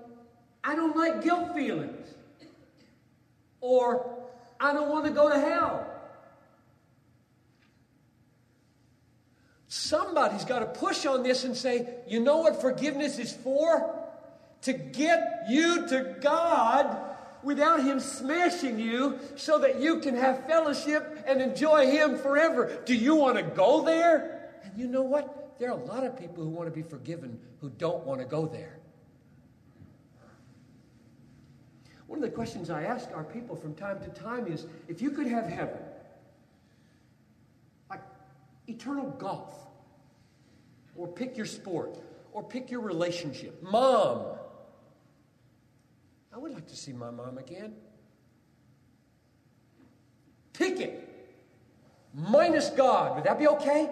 [0.65, 2.15] I don't like guilt feelings.
[3.61, 4.26] Or,
[4.59, 5.87] I don't want to go to hell.
[9.69, 13.97] Somebody's got to push on this and say, you know what forgiveness is for?
[14.67, 16.99] to get you to God
[17.45, 22.83] without Him smashing you so that you can have fellowship and enjoy Him forever.
[22.85, 24.51] Do you want to go there?
[24.65, 25.57] And you know what?
[25.61, 28.27] There are a lot of people who want to be forgiven who don't want to
[28.27, 28.76] go there.
[32.07, 35.11] One of the questions I ask our people from time to time is if you
[35.11, 35.81] could have heaven,
[37.91, 38.03] like
[38.69, 39.53] eternal golf,
[40.95, 41.99] or pick your sport,
[42.33, 44.25] or pick your relationship, mom,
[46.33, 47.75] I would like to see my mom again.
[50.53, 51.03] Pick it.
[52.15, 53.17] Minus God.
[53.17, 53.91] Would that be okay?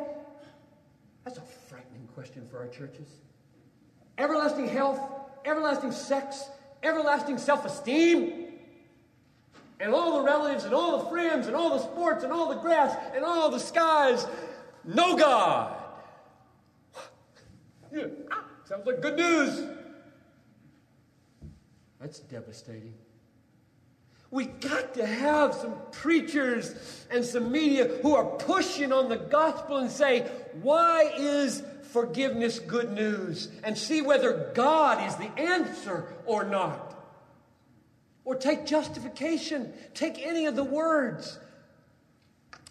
[1.24, 3.08] That's a frightening question for our churches.
[4.18, 5.00] Everlasting health,
[5.44, 6.44] everlasting sex,
[6.85, 8.45] everlasting self esteem
[9.80, 12.61] and all the relatives and all the friends and all the sports and all the
[12.61, 14.26] grass and all the skies.
[14.85, 15.76] No God.
[17.93, 18.07] Yeah,
[18.64, 19.66] sounds like good news.
[22.01, 22.95] That's devastating.
[24.30, 26.74] We got to have some preachers
[27.11, 30.28] and some media who are pushing on the gospel and say,
[30.61, 31.62] why is
[31.95, 33.49] forgiveness good news?
[33.62, 36.90] And see whether God is the answer or not.
[38.24, 39.72] Or take justification.
[39.95, 41.38] Take any of the words.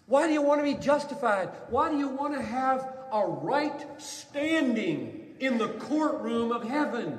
[0.06, 1.48] Why do you want to be justified?
[1.70, 7.18] Why do you want to have a right standing in the courtroom of heaven?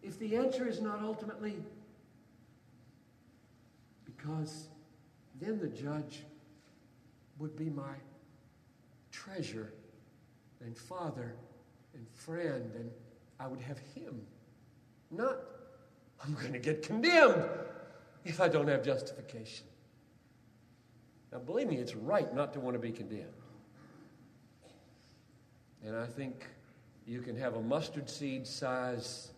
[0.00, 1.56] If the answer is not ultimately
[4.04, 4.68] because
[5.40, 6.22] then the judge
[7.38, 7.94] would be my
[9.10, 9.72] treasure
[10.64, 11.36] and father
[11.94, 12.90] and friend, and
[13.38, 14.20] I would have him,
[15.10, 15.38] not
[16.24, 17.44] I'm going to get condemned
[18.24, 19.66] if I don't have justification.
[21.32, 23.24] Now, believe me, it's right not to want to be condemned.
[25.84, 26.46] And I think
[27.06, 29.32] you can have a mustard seed size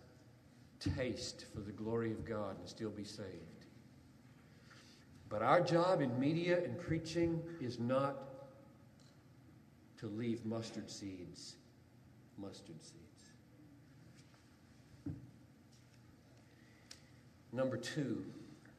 [0.79, 3.67] taste for the glory of God and still be saved.
[5.29, 8.17] But our job in media and preaching is not
[10.01, 11.57] to leave mustard seeds,
[12.39, 12.97] mustard seeds.
[17.53, 18.25] Number two,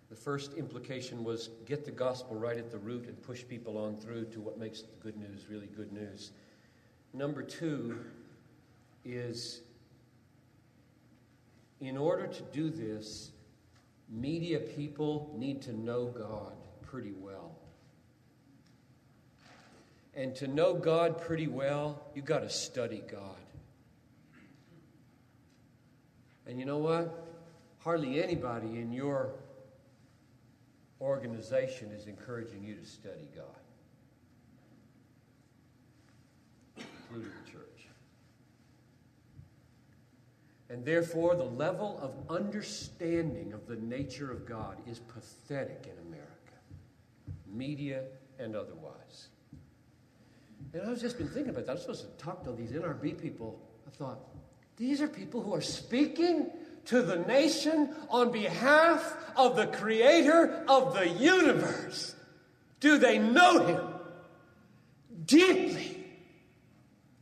[0.09, 3.97] the first implication was get the gospel right at the root and push people on
[3.97, 6.32] through to what makes the good news really good news.
[7.13, 7.99] Number two
[9.03, 9.61] is
[11.80, 13.32] in order to do this,
[14.09, 17.57] media people need to know God pretty well.
[20.18, 23.36] And to know God pretty well, you've got to study God.
[26.45, 27.28] And you know what?
[27.88, 29.30] hardly anybody in your
[30.99, 33.45] organization is encouraging you to study God,
[36.76, 37.88] including the church.
[40.70, 46.28] And therefore, the level of understanding of the nature of God is pathetic in America,
[47.49, 48.03] media
[48.38, 49.30] and otherwise.
[50.74, 51.72] And I was just been thinking about that.
[51.72, 53.59] I was supposed to talk to these NRB people.
[53.88, 54.20] I thought,
[54.78, 56.51] these are people who are speaking
[56.88, 62.15] to the nation on behalf of the creator of the universe?
[62.80, 63.82] Do they know him
[65.26, 66.05] deeply?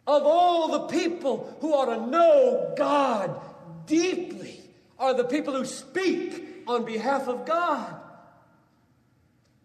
[0.07, 3.41] Of all the people who ought to know God
[3.87, 4.61] deeply
[4.99, 8.01] are the people who speak on behalf of God.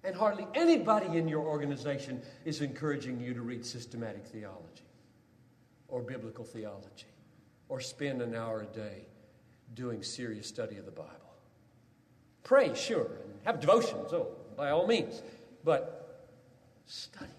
[0.03, 4.85] And hardly anybody in your organization is encouraging you to read systematic theology
[5.89, 7.07] or biblical theology
[7.69, 9.07] or spend an hour a day
[9.75, 11.15] doing serious study of the Bible.
[12.43, 15.23] Pray, sure, and have devotions, oh, by all means.
[15.65, 16.01] But
[16.87, 17.31] study.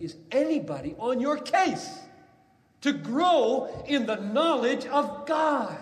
[0.00, 1.98] Is anybody on your case
[2.80, 5.78] to grow in the knowledge of God?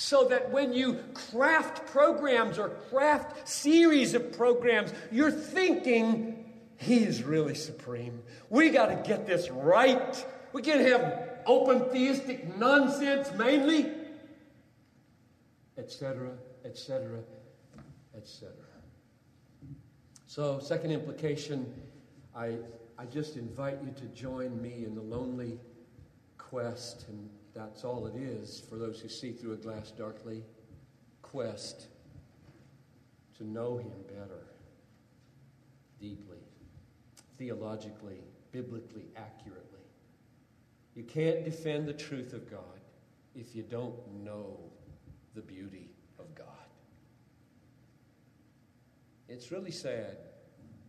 [0.00, 6.42] So that when you craft programs or craft series of programs, you're thinking,
[6.78, 8.22] He is really supreme.
[8.48, 10.26] We got to get this right.
[10.54, 13.92] We can't have open theistic nonsense mainly
[15.76, 16.32] etc.,
[16.64, 17.18] etc.,
[18.16, 18.54] etc.
[20.26, 21.74] So, second implication,
[22.34, 22.56] I,
[22.98, 25.60] I just invite you to join me in the lonely
[26.38, 30.42] quest, and that's all it is for those who see through a glass darkly
[31.22, 31.86] quest
[33.36, 34.46] to know Him better,
[36.00, 36.38] deeply,
[37.38, 38.18] theologically,
[38.52, 39.80] biblically, accurately.
[40.94, 42.60] You can't defend the truth of God
[43.34, 43.94] if you don't
[44.24, 44.58] know
[45.34, 46.46] the beauty of God.
[49.28, 50.16] It's really sad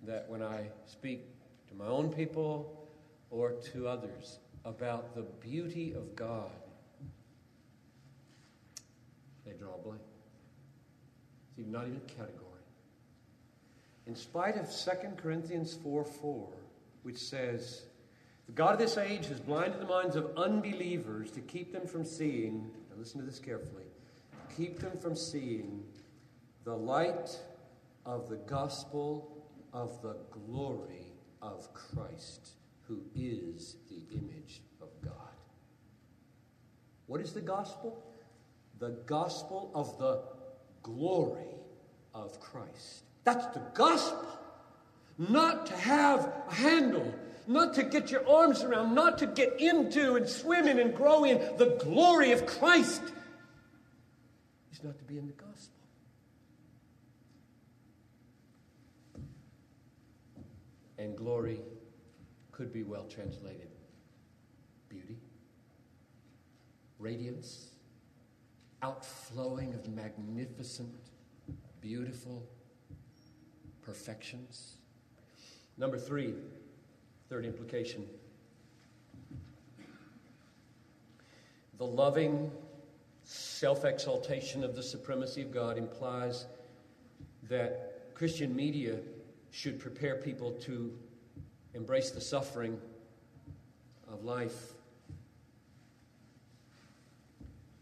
[0.04, 1.28] that when I speak
[1.70, 2.90] to my own people
[3.30, 6.52] or to others about the beauty of God,
[9.46, 10.02] they draw a blank.
[11.58, 12.52] It's not even a category.
[14.08, 16.48] In spite of 2 Corinthians 4 4,
[17.04, 17.84] which says,
[18.48, 22.04] The God of this age has blinded the minds of unbelievers to keep them from
[22.04, 23.86] seeing, now listen to this carefully,
[24.56, 25.84] keep them from seeing
[26.64, 27.38] the light
[28.06, 32.52] of the gospel of the glory of Christ,
[32.92, 35.14] who is the image of God.
[37.08, 38.04] What is the gospel?
[38.80, 40.24] The gospel of the
[40.84, 41.56] glory
[42.14, 43.04] of Christ.
[43.24, 44.28] That's the gospel.
[45.18, 47.14] Not to have a handle,
[47.48, 51.24] not to get your arms around, not to get into and swim in and grow
[51.24, 53.04] in the glory of Christ.
[54.74, 55.78] Is not to be in the gospel.
[60.98, 61.62] And glory
[62.52, 63.70] could be well translated
[64.90, 65.18] beauty,
[67.00, 67.70] radiance,
[68.82, 70.94] outflowing of magnificent,
[71.80, 72.44] beautiful
[73.82, 74.76] perfections.
[75.78, 76.34] Number three,
[77.30, 78.06] third implication.
[81.78, 82.52] The loving
[83.24, 86.46] self exaltation of the supremacy of God implies
[87.50, 88.98] that Christian media
[89.52, 90.92] should prepare people to
[91.74, 92.80] embrace the suffering
[94.12, 94.74] of life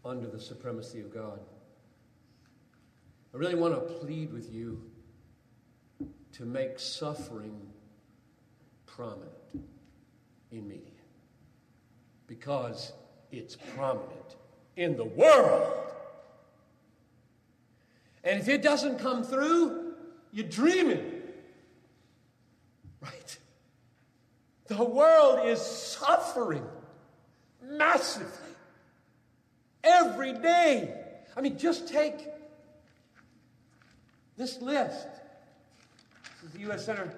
[0.04, 1.40] under the supremacy of God.
[3.34, 4.82] I really want to plead with you
[6.32, 7.54] to make suffering
[8.86, 9.30] prominent
[10.50, 10.86] in media
[12.26, 12.92] because
[13.30, 14.36] it's prominent
[14.76, 15.72] in the world.
[18.24, 19.94] And if it doesn't come through,
[20.32, 21.22] you're dreaming.
[23.00, 23.38] Right?
[24.70, 26.64] The world is suffering
[27.60, 28.54] massively
[29.82, 30.94] every day.
[31.36, 32.28] I mean, just take
[34.36, 35.08] this list.
[36.22, 36.84] This is the U.S.
[36.84, 37.12] Center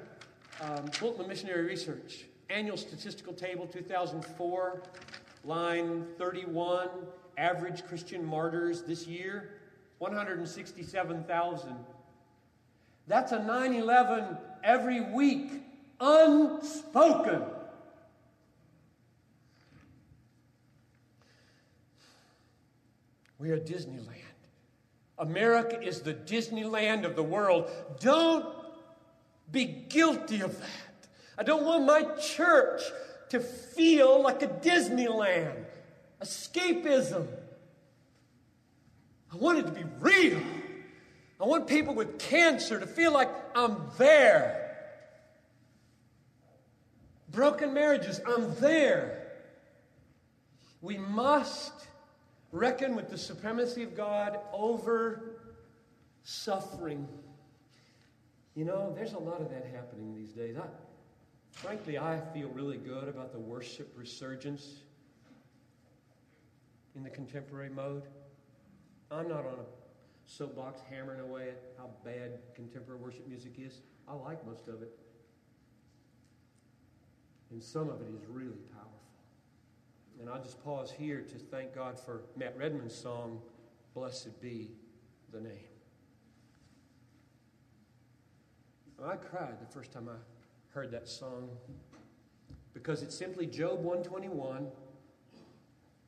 [0.63, 2.25] um, Missionary Research.
[2.49, 4.83] Annual Statistical Table 2004,
[5.45, 6.89] line 31.
[7.37, 9.61] Average Christian martyrs this year
[9.99, 11.77] 167,000.
[13.09, 15.62] That's a 9 11 every week,
[16.03, 17.43] unspoken.
[23.39, 24.09] We are Disneyland.
[25.19, 27.71] America is the Disneyland of the world.
[28.01, 28.45] Don't
[29.51, 31.09] be guilty of that.
[31.39, 32.83] I don't want my church
[33.31, 35.65] to feel like a Disneyland,
[36.21, 37.27] escapism.
[39.33, 40.41] I want it to be real.
[41.41, 44.62] I want people with cancer to feel like I'm there.
[47.33, 49.27] Broken marriages, I'm there.
[50.83, 51.73] We must
[52.51, 55.41] reckon with the supremacy of God over
[56.23, 57.09] suffering.
[58.55, 60.57] You know, there's a lot of that happening these days.
[60.59, 60.67] I,
[61.53, 64.83] frankly, I feel really good about the worship resurgence
[66.95, 68.03] in the contemporary mode.
[69.11, 73.81] I'm not on a soapbox hammering away at how bad contemporary worship music is.
[74.07, 74.99] I like most of it.
[77.53, 78.91] And some of it is really powerful.
[80.21, 83.41] And I'll just pause here to thank God for Matt Redman's song,
[83.95, 84.71] Blessed Be
[85.33, 85.53] the Name.
[89.05, 90.17] I cried the first time I
[90.75, 91.49] heard that song
[92.73, 94.69] because it's simply Job 121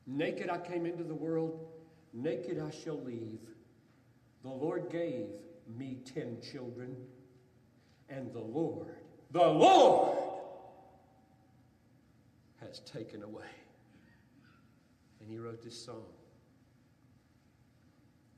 [0.07, 1.67] Naked I came into the world,
[2.13, 3.41] naked I shall leave.
[4.43, 5.27] The Lord gave
[5.79, 6.95] me ten children,
[8.11, 8.97] and the Lord,
[9.31, 10.19] the Lord,
[12.67, 13.45] has taken away.
[15.21, 16.05] And he wrote this song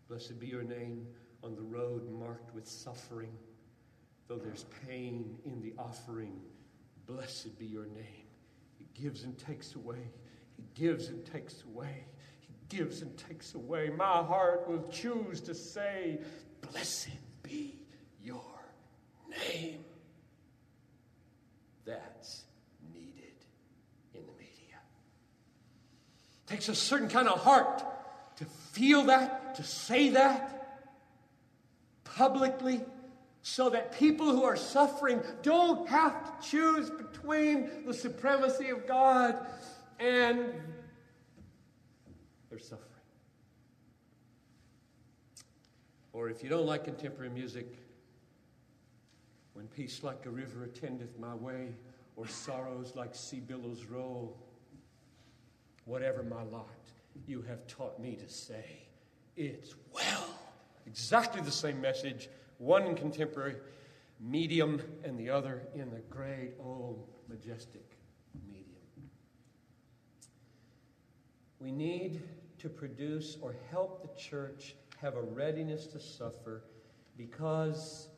[0.09, 1.07] Blessed be your name
[1.43, 3.37] on the road marked with suffering.
[4.29, 6.41] Though there's pain in the offering,
[7.07, 8.27] blessed be your name.
[8.77, 10.11] He gives and takes away.
[10.57, 12.07] He gives and takes away.
[12.41, 13.91] He gives and takes away.
[13.91, 16.19] My heart will choose to say,
[16.73, 17.11] Blessed
[17.43, 17.79] be
[18.23, 18.43] your
[19.31, 19.85] name.
[21.85, 22.43] That's
[22.93, 23.45] needed
[24.15, 24.81] in the media.
[26.46, 27.85] It takes a certain kind of heart
[28.37, 30.89] to feel that, to say that
[32.03, 32.81] publicly
[33.43, 39.37] so that people who are suffering don't have to choose between the supremacy of God
[40.01, 40.51] and
[42.49, 42.81] their suffering.
[46.15, 47.67] Or if you don't like contemporary music,
[49.53, 51.75] when peace like a river attendeth my way,
[52.17, 54.39] or sorrows like sea billows roll,
[55.87, 56.69] whatever my lot,
[57.27, 58.65] you have taught me to say,
[59.37, 60.27] It's well.
[60.87, 62.29] Exactly the same message
[62.59, 63.57] one in contemporary
[64.21, 67.99] medium and the other in the great old majestic
[68.49, 69.11] medium.
[71.61, 72.23] We need
[72.59, 76.65] to produce or help the church have a readiness to suffer
[77.17, 78.09] because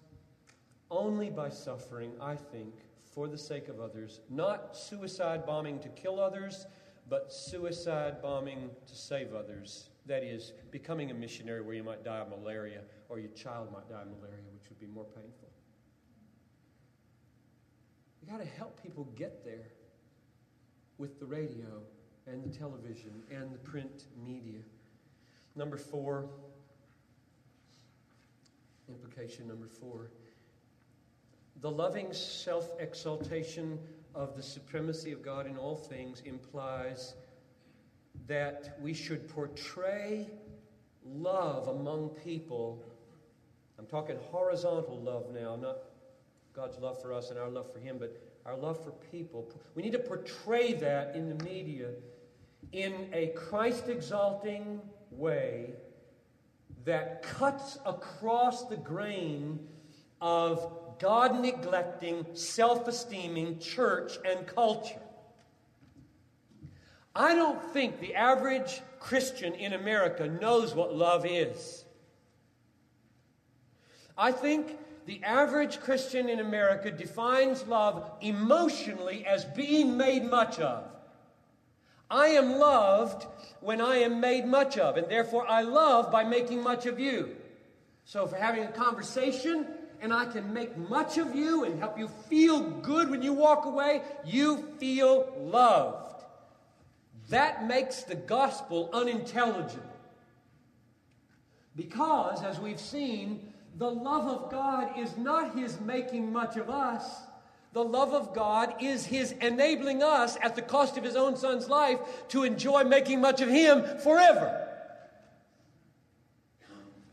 [0.90, 2.74] only by suffering, I think,
[3.12, 6.66] for the sake of others, not suicide bombing to kill others,
[7.08, 12.18] but suicide bombing to save others, That is, becoming a missionary where you might die
[12.18, 15.48] of malaria or your child might die of malaria, which would be more painful.
[18.22, 19.68] You got to help people get there
[20.98, 21.82] with the radio
[22.26, 24.60] and the television and the print media.
[25.56, 26.26] Number four,
[28.88, 30.10] implication number four
[31.60, 33.78] the loving self exaltation
[34.18, 37.14] of the supremacy of God in all things implies
[38.26, 40.28] that we should portray
[41.06, 42.84] love among people.
[43.78, 45.78] I'm talking horizontal love now, not
[46.52, 49.48] God's love for us and our love for Him, but our love for people.
[49.76, 51.90] We need to portray that in the media
[52.72, 54.80] in a Christ exalting
[55.12, 55.74] way
[56.84, 59.60] that cuts across the grain
[60.20, 65.00] of God neglecting, self esteeming church and culture.
[67.14, 71.84] I don't think the average Christian in America knows what love is.
[74.16, 74.76] I think
[75.06, 80.84] the average Christian in America defines love emotionally as being made much of.
[82.10, 83.26] I am loved
[83.60, 87.36] when I am made much of, and therefore I love by making much of you.
[88.04, 89.66] So, for having a conversation,
[90.00, 93.64] and I can make much of you and help you feel good when you walk
[93.64, 96.24] away, you feel loved.
[97.28, 99.82] That makes the gospel unintelligible.
[101.76, 107.04] Because, as we've seen, the love of God is not His making much of us.
[107.72, 111.68] The love of God is His enabling us, at the cost of His own Son's
[111.68, 114.66] life, to enjoy making much of Him forever.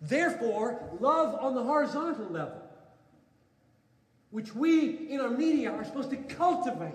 [0.02, 2.65] Therefore, love on the horizontal level
[4.36, 6.92] which we in our media are supposed to cultivate.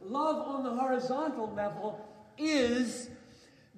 [0.00, 2.00] Love on the horizontal level
[2.38, 3.10] is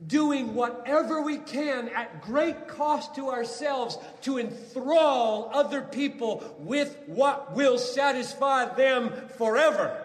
[0.06, 7.52] doing whatever we can at great cost to ourselves to enthrall other people with what
[7.56, 10.00] will satisfy them forever.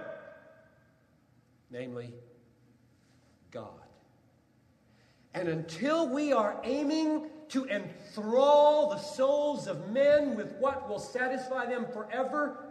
[1.70, 2.12] Namely,
[3.51, 3.70] God.
[5.36, 11.68] And until we are aiming to enthrall the souls of men with what will satisfy
[11.68, 12.64] them forever,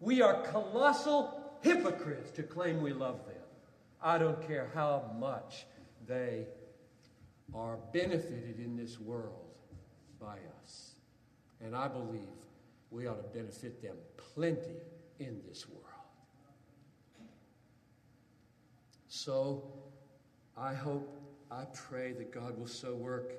[0.00, 3.36] we are colossal hypocrites to claim we love them.
[4.02, 5.66] I don't care how much
[6.06, 6.46] they
[7.54, 9.46] are benefited in this world
[10.20, 10.94] by us.
[11.60, 12.28] And I believe
[12.90, 13.96] we ought to benefit them
[14.34, 14.76] plenty
[15.18, 15.80] in this world.
[19.08, 19.72] So
[20.56, 21.16] I hope,
[21.50, 23.32] I pray that God will so work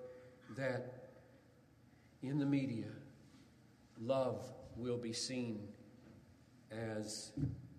[0.58, 1.10] that
[2.24, 2.88] in the media,
[4.02, 5.60] love will be seen
[6.98, 7.32] as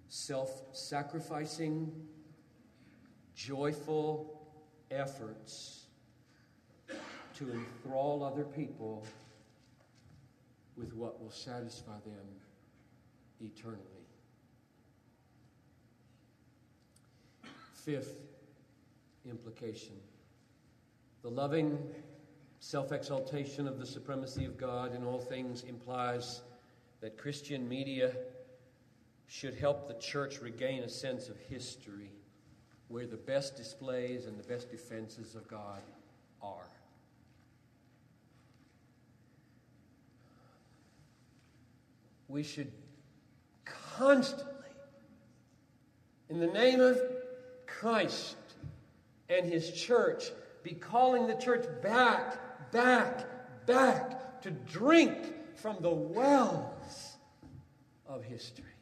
[0.09, 1.93] self sacrificing,
[3.35, 4.49] joyful
[4.91, 5.87] efforts
[7.37, 9.05] to enthrall other people
[10.77, 12.27] with what will satisfy them
[13.41, 13.83] eternally.
[17.75, 18.21] Fifth
[19.29, 19.97] implication
[21.27, 21.77] the loving
[22.61, 26.43] self exaltation of the supremacy of God in all things implies
[27.01, 28.13] that Christian media
[29.27, 32.13] should help the church regain a sense of history
[32.89, 35.83] where the best displays and the best defenses of God
[36.41, 36.71] are.
[42.29, 42.71] We should
[43.65, 44.53] constantly,
[46.29, 47.01] in the name of
[47.67, 48.37] Christ
[49.29, 50.31] and His church,
[50.63, 57.17] be calling the church back, back, back to drink from the wells
[58.09, 58.76] of history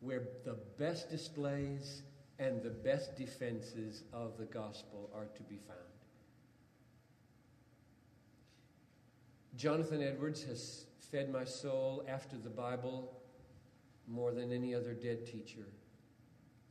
[0.00, 2.02] where the best displays
[2.38, 5.78] and the best defenses of the gospel are to be found.
[9.56, 13.12] Jonathan Edwards has fed my soul after the Bible
[14.08, 15.66] more than any other dead teacher,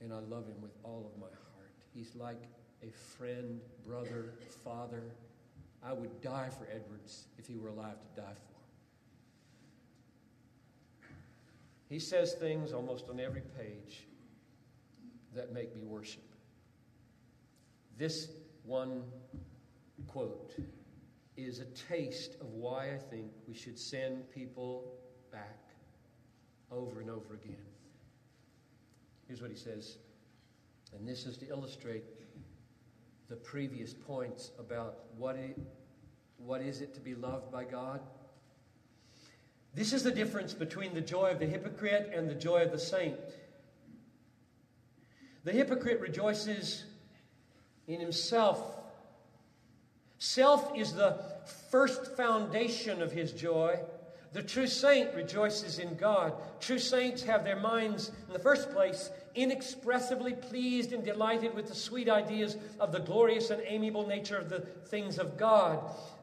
[0.01, 1.71] and I love him with all of my heart.
[1.93, 2.41] He's like
[2.81, 5.03] a friend, brother, father.
[5.83, 8.48] I would die for Edwards if he were alive to die for.
[11.89, 14.07] He says things almost on every page
[15.33, 16.23] that make me worship.
[17.97, 18.29] This
[18.63, 19.03] one
[20.07, 20.55] quote
[21.35, 24.93] is a taste of why I think we should send people
[25.31, 25.59] back
[26.71, 27.65] over and over again.
[29.27, 29.97] Here's what he says,
[30.95, 32.03] and this is to illustrate
[33.29, 35.57] the previous points about what, it,
[36.37, 38.01] what is it to be loved by God
[39.75, 42.79] this is the difference between the joy of the hypocrite and the joy of the
[42.79, 43.17] saint.
[45.43, 46.85] The hypocrite rejoices
[47.87, 48.79] in himself,
[50.19, 51.17] Self is the
[51.71, 53.79] first foundation of his joy.
[54.31, 56.33] The true saint rejoices in God.
[56.59, 61.75] True saints have their minds, in the first place, inexpressibly pleased and delighted with the
[61.75, 65.79] sweet ideas of the glorious and amiable nature of the things of God.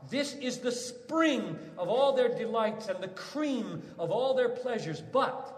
[0.08, 5.00] This is the spring of all their delights and the cream of all their pleasures.
[5.00, 5.52] But,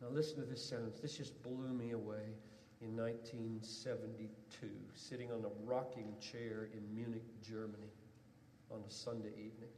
[0.00, 1.00] now listen to this sentence.
[1.00, 2.34] This just blew me away
[2.80, 7.92] in 1972, sitting on a rocking chair in Munich, Germany,
[8.70, 9.68] on a Sunday evening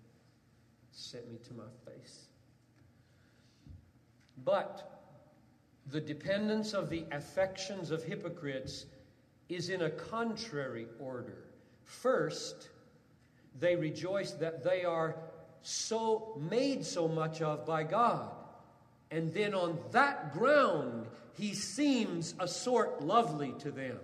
[0.95, 2.27] sent me to my face.
[4.45, 5.03] But
[5.91, 8.87] the dependence of the affections of hypocrites
[9.49, 11.45] is in a contrary order.
[11.85, 12.71] First,
[13.59, 15.17] they rejoice that they are
[15.63, 18.31] so made so much of by God.
[19.11, 23.99] And then on that ground, he seems a sort lovely to them.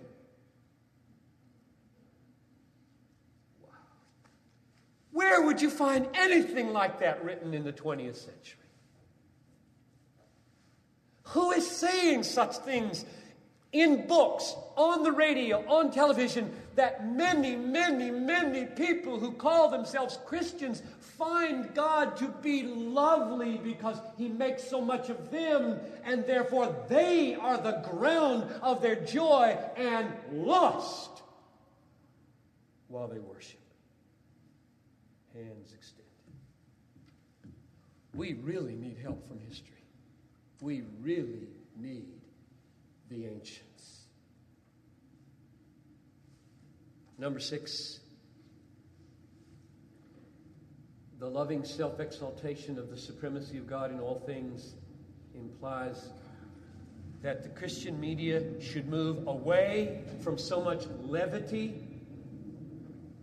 [5.11, 8.57] Where would you find anything like that written in the 20th century?
[11.23, 13.05] Who is saying such things
[13.71, 20.19] in books, on the radio, on television, that many, many, many people who call themselves
[20.25, 26.75] Christians find God to be lovely because He makes so much of them, and therefore
[26.89, 31.11] they are the ground of their joy and lust
[32.89, 33.60] while they worship
[35.33, 36.05] hands extended.
[38.13, 39.83] We really need help from history.
[40.59, 42.21] We really need
[43.09, 44.01] the ancients.
[47.17, 47.99] Number six,
[51.19, 54.75] the loving self exaltation of the supremacy of God in all things
[55.35, 56.09] implies
[57.21, 61.75] that the Christian media should move away from so much levity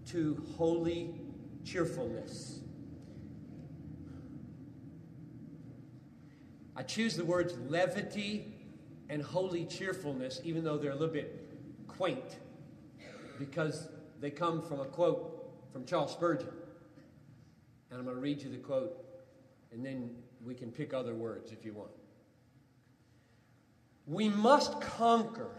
[0.06, 1.12] to holy
[1.64, 2.60] cheerfulness.
[6.76, 8.54] I choose the words levity
[9.08, 11.50] and holy cheerfulness, even though they're a little bit
[11.88, 12.38] quaint,
[13.38, 13.88] because
[14.20, 16.50] they come from a quote from Charles Spurgeon.
[17.90, 18.96] And I'm going to read you the quote,
[19.72, 20.10] and then
[20.44, 21.90] we can pick other words if you want.
[24.06, 25.50] We must conquer.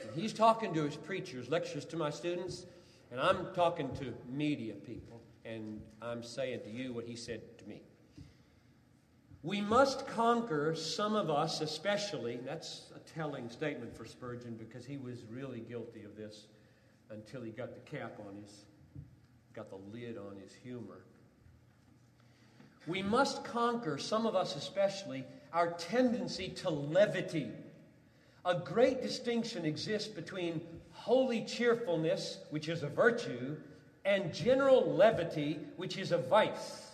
[0.00, 2.66] And he's talking to his preachers, lectures to my students,
[3.10, 7.68] and I'm talking to media people and I'm saying to you what he said to
[7.68, 7.82] me.
[9.42, 14.96] We must conquer, some of us especially, that's a telling statement for Spurgeon because he
[14.96, 16.46] was really guilty of this
[17.10, 18.64] until he got the cap on his,
[19.54, 21.04] got the lid on his humor.
[22.88, 27.50] We must conquer, some of us especially, our tendency to levity.
[28.44, 30.60] A great distinction exists between
[30.92, 33.56] holy cheerfulness, which is a virtue,
[34.06, 36.92] and general levity, which is a vice.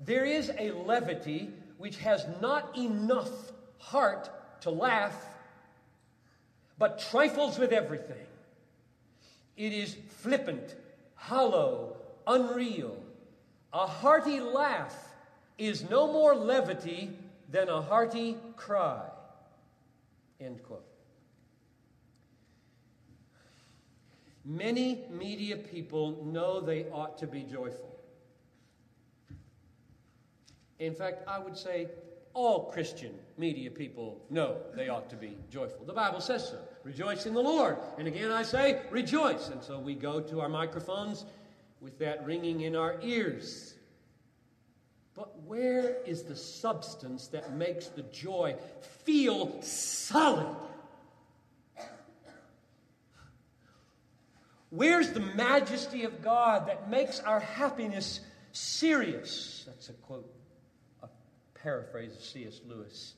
[0.00, 3.30] There is a levity which has not enough
[3.78, 4.30] heart
[4.62, 5.14] to laugh,
[6.78, 8.26] but trifles with everything.
[9.56, 10.74] It is flippant,
[11.14, 11.96] hollow,
[12.26, 12.96] unreal.
[13.72, 14.96] A hearty laugh
[15.58, 17.10] is no more levity
[17.50, 19.02] than a hearty cry.
[20.40, 20.83] End quote.
[24.44, 27.98] Many media people know they ought to be joyful.
[30.78, 31.88] In fact, I would say
[32.34, 35.86] all Christian media people know they ought to be joyful.
[35.86, 36.58] The Bible says so.
[36.82, 37.78] Rejoice in the Lord.
[37.96, 39.48] And again, I say, rejoice.
[39.48, 41.24] And so we go to our microphones
[41.80, 43.74] with that ringing in our ears.
[45.14, 48.56] But where is the substance that makes the joy
[49.04, 50.56] feel solid?
[54.74, 58.18] Where's the majesty of God that makes our happiness
[58.50, 59.62] serious?
[59.66, 60.28] That's a quote,
[61.00, 61.08] a
[61.54, 62.60] paraphrase of C.S.
[62.66, 63.14] Lewis.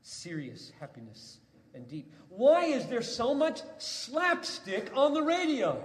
[0.00, 1.40] Serious happiness
[1.74, 2.10] and deep.
[2.30, 5.84] Why is there so much slapstick on the radio?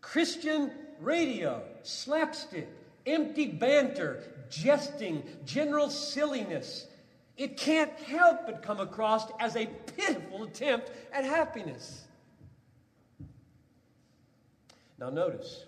[0.00, 2.66] Christian radio, slapstick,
[3.04, 6.86] empty banter, jesting, general silliness.
[7.36, 12.04] It can't help but come across as a pitiful attempt at happiness.
[14.98, 15.64] Now, notice,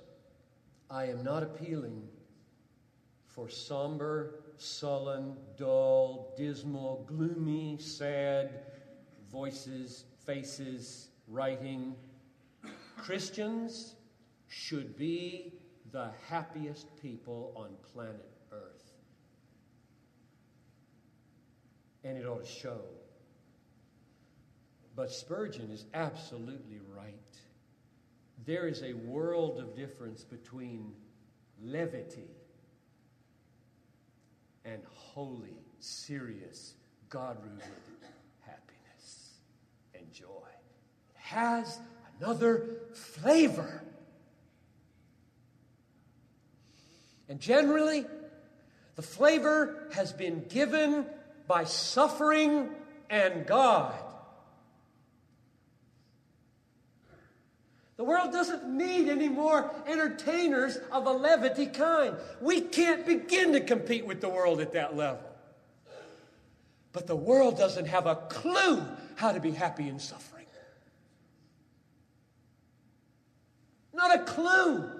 [0.91, 2.03] I am not appealing
[3.27, 8.61] for somber, sullen, dull, dismal, gloomy, sad
[9.31, 11.95] voices, faces, writing.
[12.97, 13.97] Christians
[14.49, 15.53] should be
[15.93, 18.93] the happiest people on planet Earth.
[22.05, 22.81] And it ought to show.
[24.95, 27.26] But Spurgeon is absolutely right.
[28.47, 30.93] There is a world of difference between
[31.61, 32.31] levity
[34.65, 36.75] and holy, serious,
[37.09, 37.69] God rooted
[38.41, 39.35] happiness
[39.95, 40.27] and joy.
[41.11, 41.79] It has
[42.21, 43.83] another flavor.
[47.29, 48.07] And generally,
[48.95, 51.07] the flavor has been given
[51.49, 52.71] by suffering
[53.11, 53.95] and God.
[57.97, 62.15] The world doesn't need any more entertainers of a levity kind.
[62.41, 65.23] We can't begin to compete with the world at that level.
[66.93, 68.83] But the world doesn't have a clue
[69.17, 70.37] how to be happy in suffering.
[73.95, 74.91] Not a clue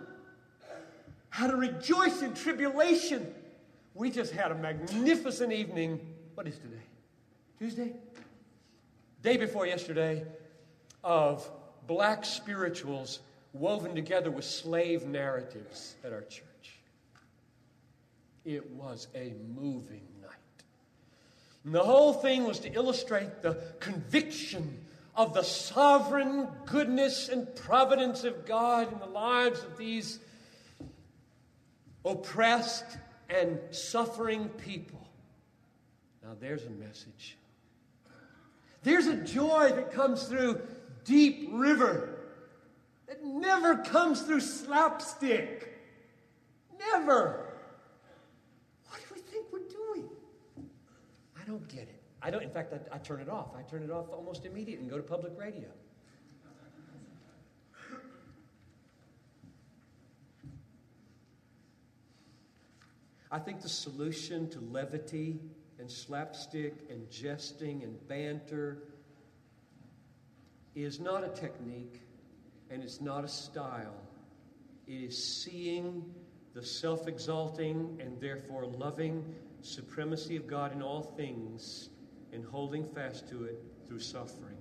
[1.29, 3.33] how to rejoice in tribulation.
[3.95, 6.01] We just had a magnificent evening.
[6.35, 6.83] What is today?
[7.59, 7.93] Tuesday?
[9.23, 10.25] Day before yesterday
[11.05, 11.47] of
[11.87, 13.21] black spirituals
[13.53, 16.45] woven together with slave narratives at our church.
[18.45, 20.33] It was a moving night.
[21.65, 24.79] And the whole thing was to illustrate the conviction
[25.17, 30.21] of the sovereign goodness and providence of God in the lives of these
[32.05, 35.09] oppressed and suffering people.
[36.23, 37.37] Now, there's a message.
[38.83, 40.61] There's a joy that comes through
[41.07, 42.19] deep river
[43.07, 45.73] that never comes through slapstick.
[46.79, 47.55] Never.
[48.89, 50.09] What do we think we're doing?
[51.41, 52.03] I don't get it.
[52.21, 53.55] I don't, in fact, I, I turn it off.
[53.57, 55.69] I turn it off almost immediately and go to public radio.
[63.31, 65.41] I think the solution to levity
[65.79, 68.85] and slapstick and jesting and banter
[70.85, 72.03] is not a technique
[72.71, 73.97] and it's not a style.
[74.87, 76.05] It is seeing
[76.55, 79.25] the self exalting and therefore loving
[79.63, 81.89] supremacy of God in all things
[82.33, 84.57] and holding fast to it through suffering.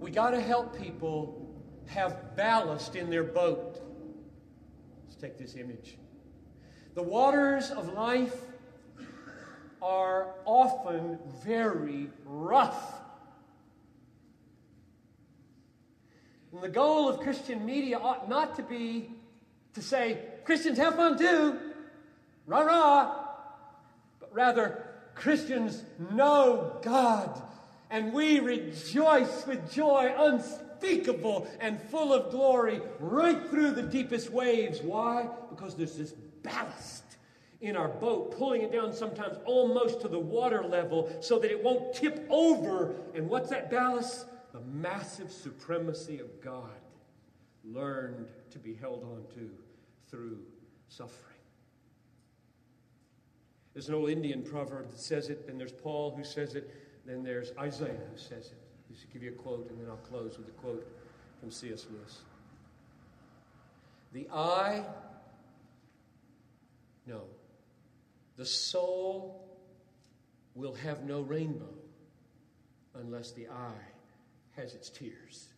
[0.00, 3.80] We got to help people have ballast in their boat.
[5.04, 5.96] Let's take this image.
[6.94, 8.34] The waters of life
[9.82, 13.00] are often very rough.
[16.52, 19.10] And the goal of Christian media ought not to be
[19.74, 21.58] to say, Christians have fun too,
[22.46, 23.24] rah rah,
[24.20, 27.42] but rather, Christians know God,
[27.90, 34.80] and we rejoice with joy unspeakable and full of glory right through the deepest waves.
[34.80, 35.28] Why?
[35.50, 36.12] Because there's this
[36.42, 37.11] ballast
[37.62, 41.62] in our boat, pulling it down sometimes almost to the water level so that it
[41.62, 42.94] won't tip over.
[43.14, 44.26] And what's that ballast?
[44.52, 46.68] The massive supremacy of God
[47.64, 49.48] learned to be held on to
[50.10, 50.38] through
[50.88, 51.32] suffering.
[53.72, 56.74] There's an old Indian proverb that says it, then there's Paul who says it,
[57.06, 58.58] then there's Isaiah who says it.
[58.92, 60.86] I should give you a quote, and then I'll close with a quote
[61.40, 61.86] from C.S.
[61.90, 62.18] Lewis.
[64.12, 64.84] The eye,
[67.06, 67.22] no,
[68.36, 69.48] the soul
[70.54, 71.74] will have no rainbow
[72.94, 73.84] unless the eye
[74.56, 75.48] has its tears.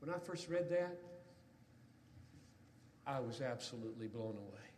[0.00, 0.96] When I first read that,
[3.06, 4.68] I was absolutely blown away.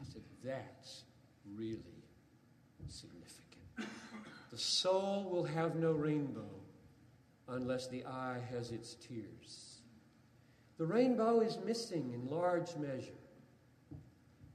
[0.00, 1.04] I said, that's
[1.54, 1.78] really
[2.88, 3.88] significant.
[4.50, 6.50] The soul will have no rainbow
[7.48, 9.69] unless the eye has its tears.
[10.80, 13.12] The rainbow is missing in large measure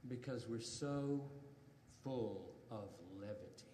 [0.08, 1.22] because we're so
[2.02, 2.88] full of
[3.20, 3.70] levity.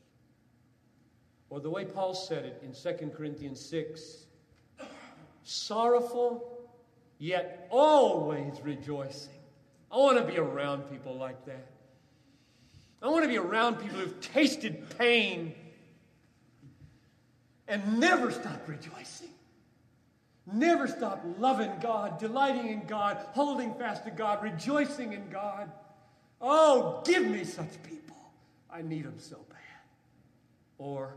[1.48, 4.26] Or the way Paul said it in 2 Corinthians 6
[5.44, 6.68] sorrowful,
[7.18, 9.32] yet always rejoicing.
[9.90, 11.70] I want to be around people like that.
[13.00, 15.55] I want to be around people who've tasted pain
[17.66, 19.30] and never stop rejoicing.
[20.47, 25.70] Never stop loving God, delighting in God, holding fast to God, rejoicing in God.
[26.40, 28.16] Oh, give me such people.
[28.68, 29.59] I need them so bad.
[30.78, 31.16] Or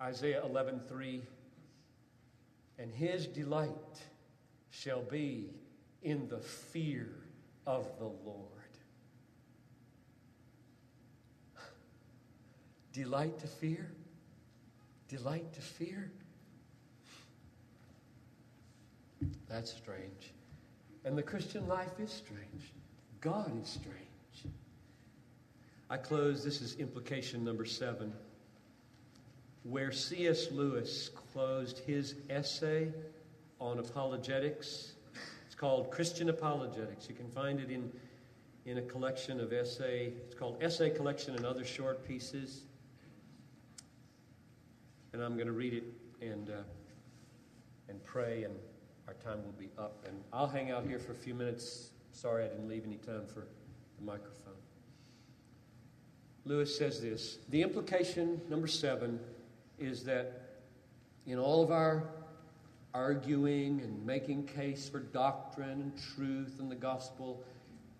[0.00, 1.22] Isaiah 11:3
[2.78, 4.02] and his delight
[4.70, 5.50] shall be
[6.02, 7.08] in the fear
[7.66, 8.46] of the Lord.
[12.92, 13.92] Delight to fear?
[15.08, 16.10] Delight to fear?
[19.48, 20.32] That's strange.
[21.04, 22.72] And the Christian life is strange.
[23.20, 23.96] God is strange.
[25.90, 26.44] I close.
[26.44, 28.12] This is implication number seven.
[29.62, 30.50] Where C.S.
[30.52, 32.92] Lewis closed his essay
[33.60, 34.92] on apologetics,
[35.46, 37.08] it's called Christian Apologetics.
[37.08, 37.90] You can find it in,
[38.66, 42.62] in a collection of essay, it's called Essay Collection and Other Short Pieces.
[45.12, 45.84] And I'm going to read it
[46.20, 46.62] and, uh,
[47.88, 48.54] and pray, and
[49.08, 50.04] our time will be up.
[50.06, 51.90] And I'll hang out here for a few minutes.
[52.12, 53.46] Sorry I didn't leave any time for
[53.98, 54.52] the microphone.
[56.44, 59.18] Lewis says this The implication, number seven,
[59.78, 60.60] is that
[61.26, 62.04] in all of our
[62.92, 67.42] arguing and making case for doctrine and truth and the gospel,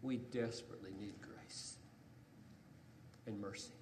[0.03, 1.77] we desperately need grace
[3.27, 3.73] and mercy.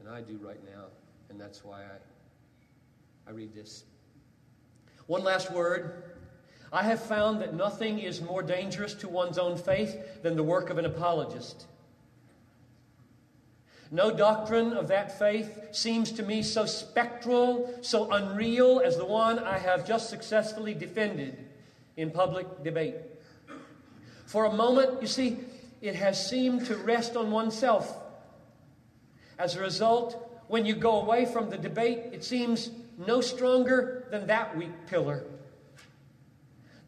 [0.00, 0.86] And I do right now,
[1.30, 3.84] and that's why I, I read this.
[5.08, 6.04] One last word.
[6.70, 10.68] I have found that nothing is more dangerous to one's own faith than the work
[10.68, 11.64] of an apologist.
[13.90, 19.38] No doctrine of that faith seems to me so spectral, so unreal as the one
[19.38, 21.38] I have just successfully defended
[21.96, 22.96] in public debate.
[24.26, 25.38] For a moment, you see,
[25.80, 27.96] it has seemed to rest on oneself.
[29.38, 34.26] As a result, when you go away from the debate, it seems no stronger than
[34.26, 35.24] that weak pillar.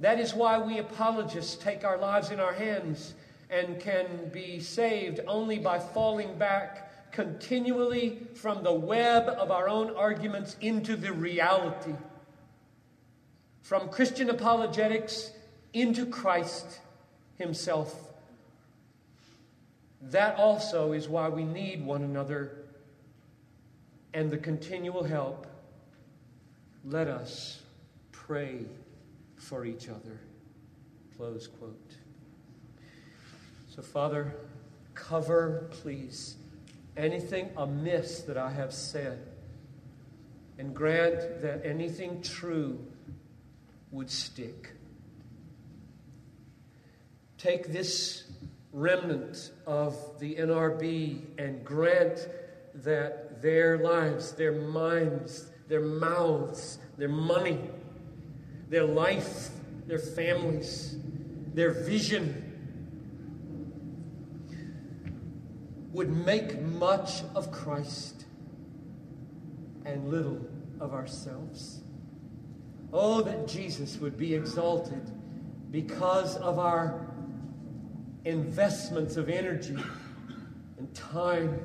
[0.00, 3.14] That is why we apologists take our lives in our hands
[3.50, 9.94] and can be saved only by falling back continually from the web of our own
[9.96, 11.94] arguments into the reality.
[13.62, 15.32] From Christian apologetics
[15.72, 16.80] into Christ
[17.36, 17.94] Himself.
[20.02, 22.64] That also is why we need one another
[24.14, 25.46] and the continual help.
[26.84, 27.62] Let us
[28.12, 28.64] pray
[29.36, 30.20] for each other.
[31.16, 31.94] Close quote.
[33.74, 34.34] So, Father,
[34.94, 36.36] cover, please
[36.96, 39.26] anything amiss that I have said,
[40.58, 42.78] and grant that anything true
[43.90, 44.72] would stick.
[47.38, 48.24] Take this
[48.72, 52.28] remnant of the NRB and grant
[52.74, 57.56] that their lives, their minds, their mouths, their money,
[58.68, 59.50] their life,
[59.86, 60.96] their families,
[61.54, 62.44] their vision,
[65.92, 68.24] would make much of Christ
[69.84, 70.44] and little
[70.80, 71.82] of ourselves.
[72.92, 75.08] Oh, that Jesus would be exalted
[75.70, 77.06] because of our
[78.24, 79.76] investments of energy
[80.78, 81.60] and time.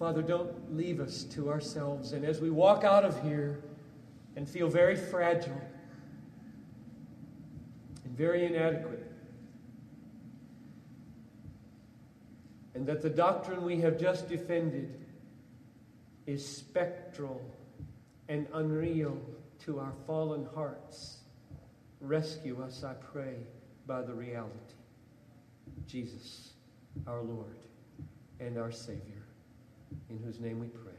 [0.00, 2.12] Father, don't leave us to ourselves.
[2.12, 3.62] And as we walk out of here
[4.34, 5.60] and feel very fragile
[8.06, 9.12] and very inadequate,
[12.74, 15.04] and that the doctrine we have just defended
[16.26, 17.42] is spectral
[18.30, 19.20] and unreal
[19.66, 21.18] to our fallen hearts.
[22.00, 23.34] Rescue us, I pray,
[23.86, 24.54] by the reality.
[25.86, 26.54] Jesus,
[27.06, 27.58] our Lord
[28.38, 29.19] and our Savior,
[30.08, 30.89] in whose name we pray.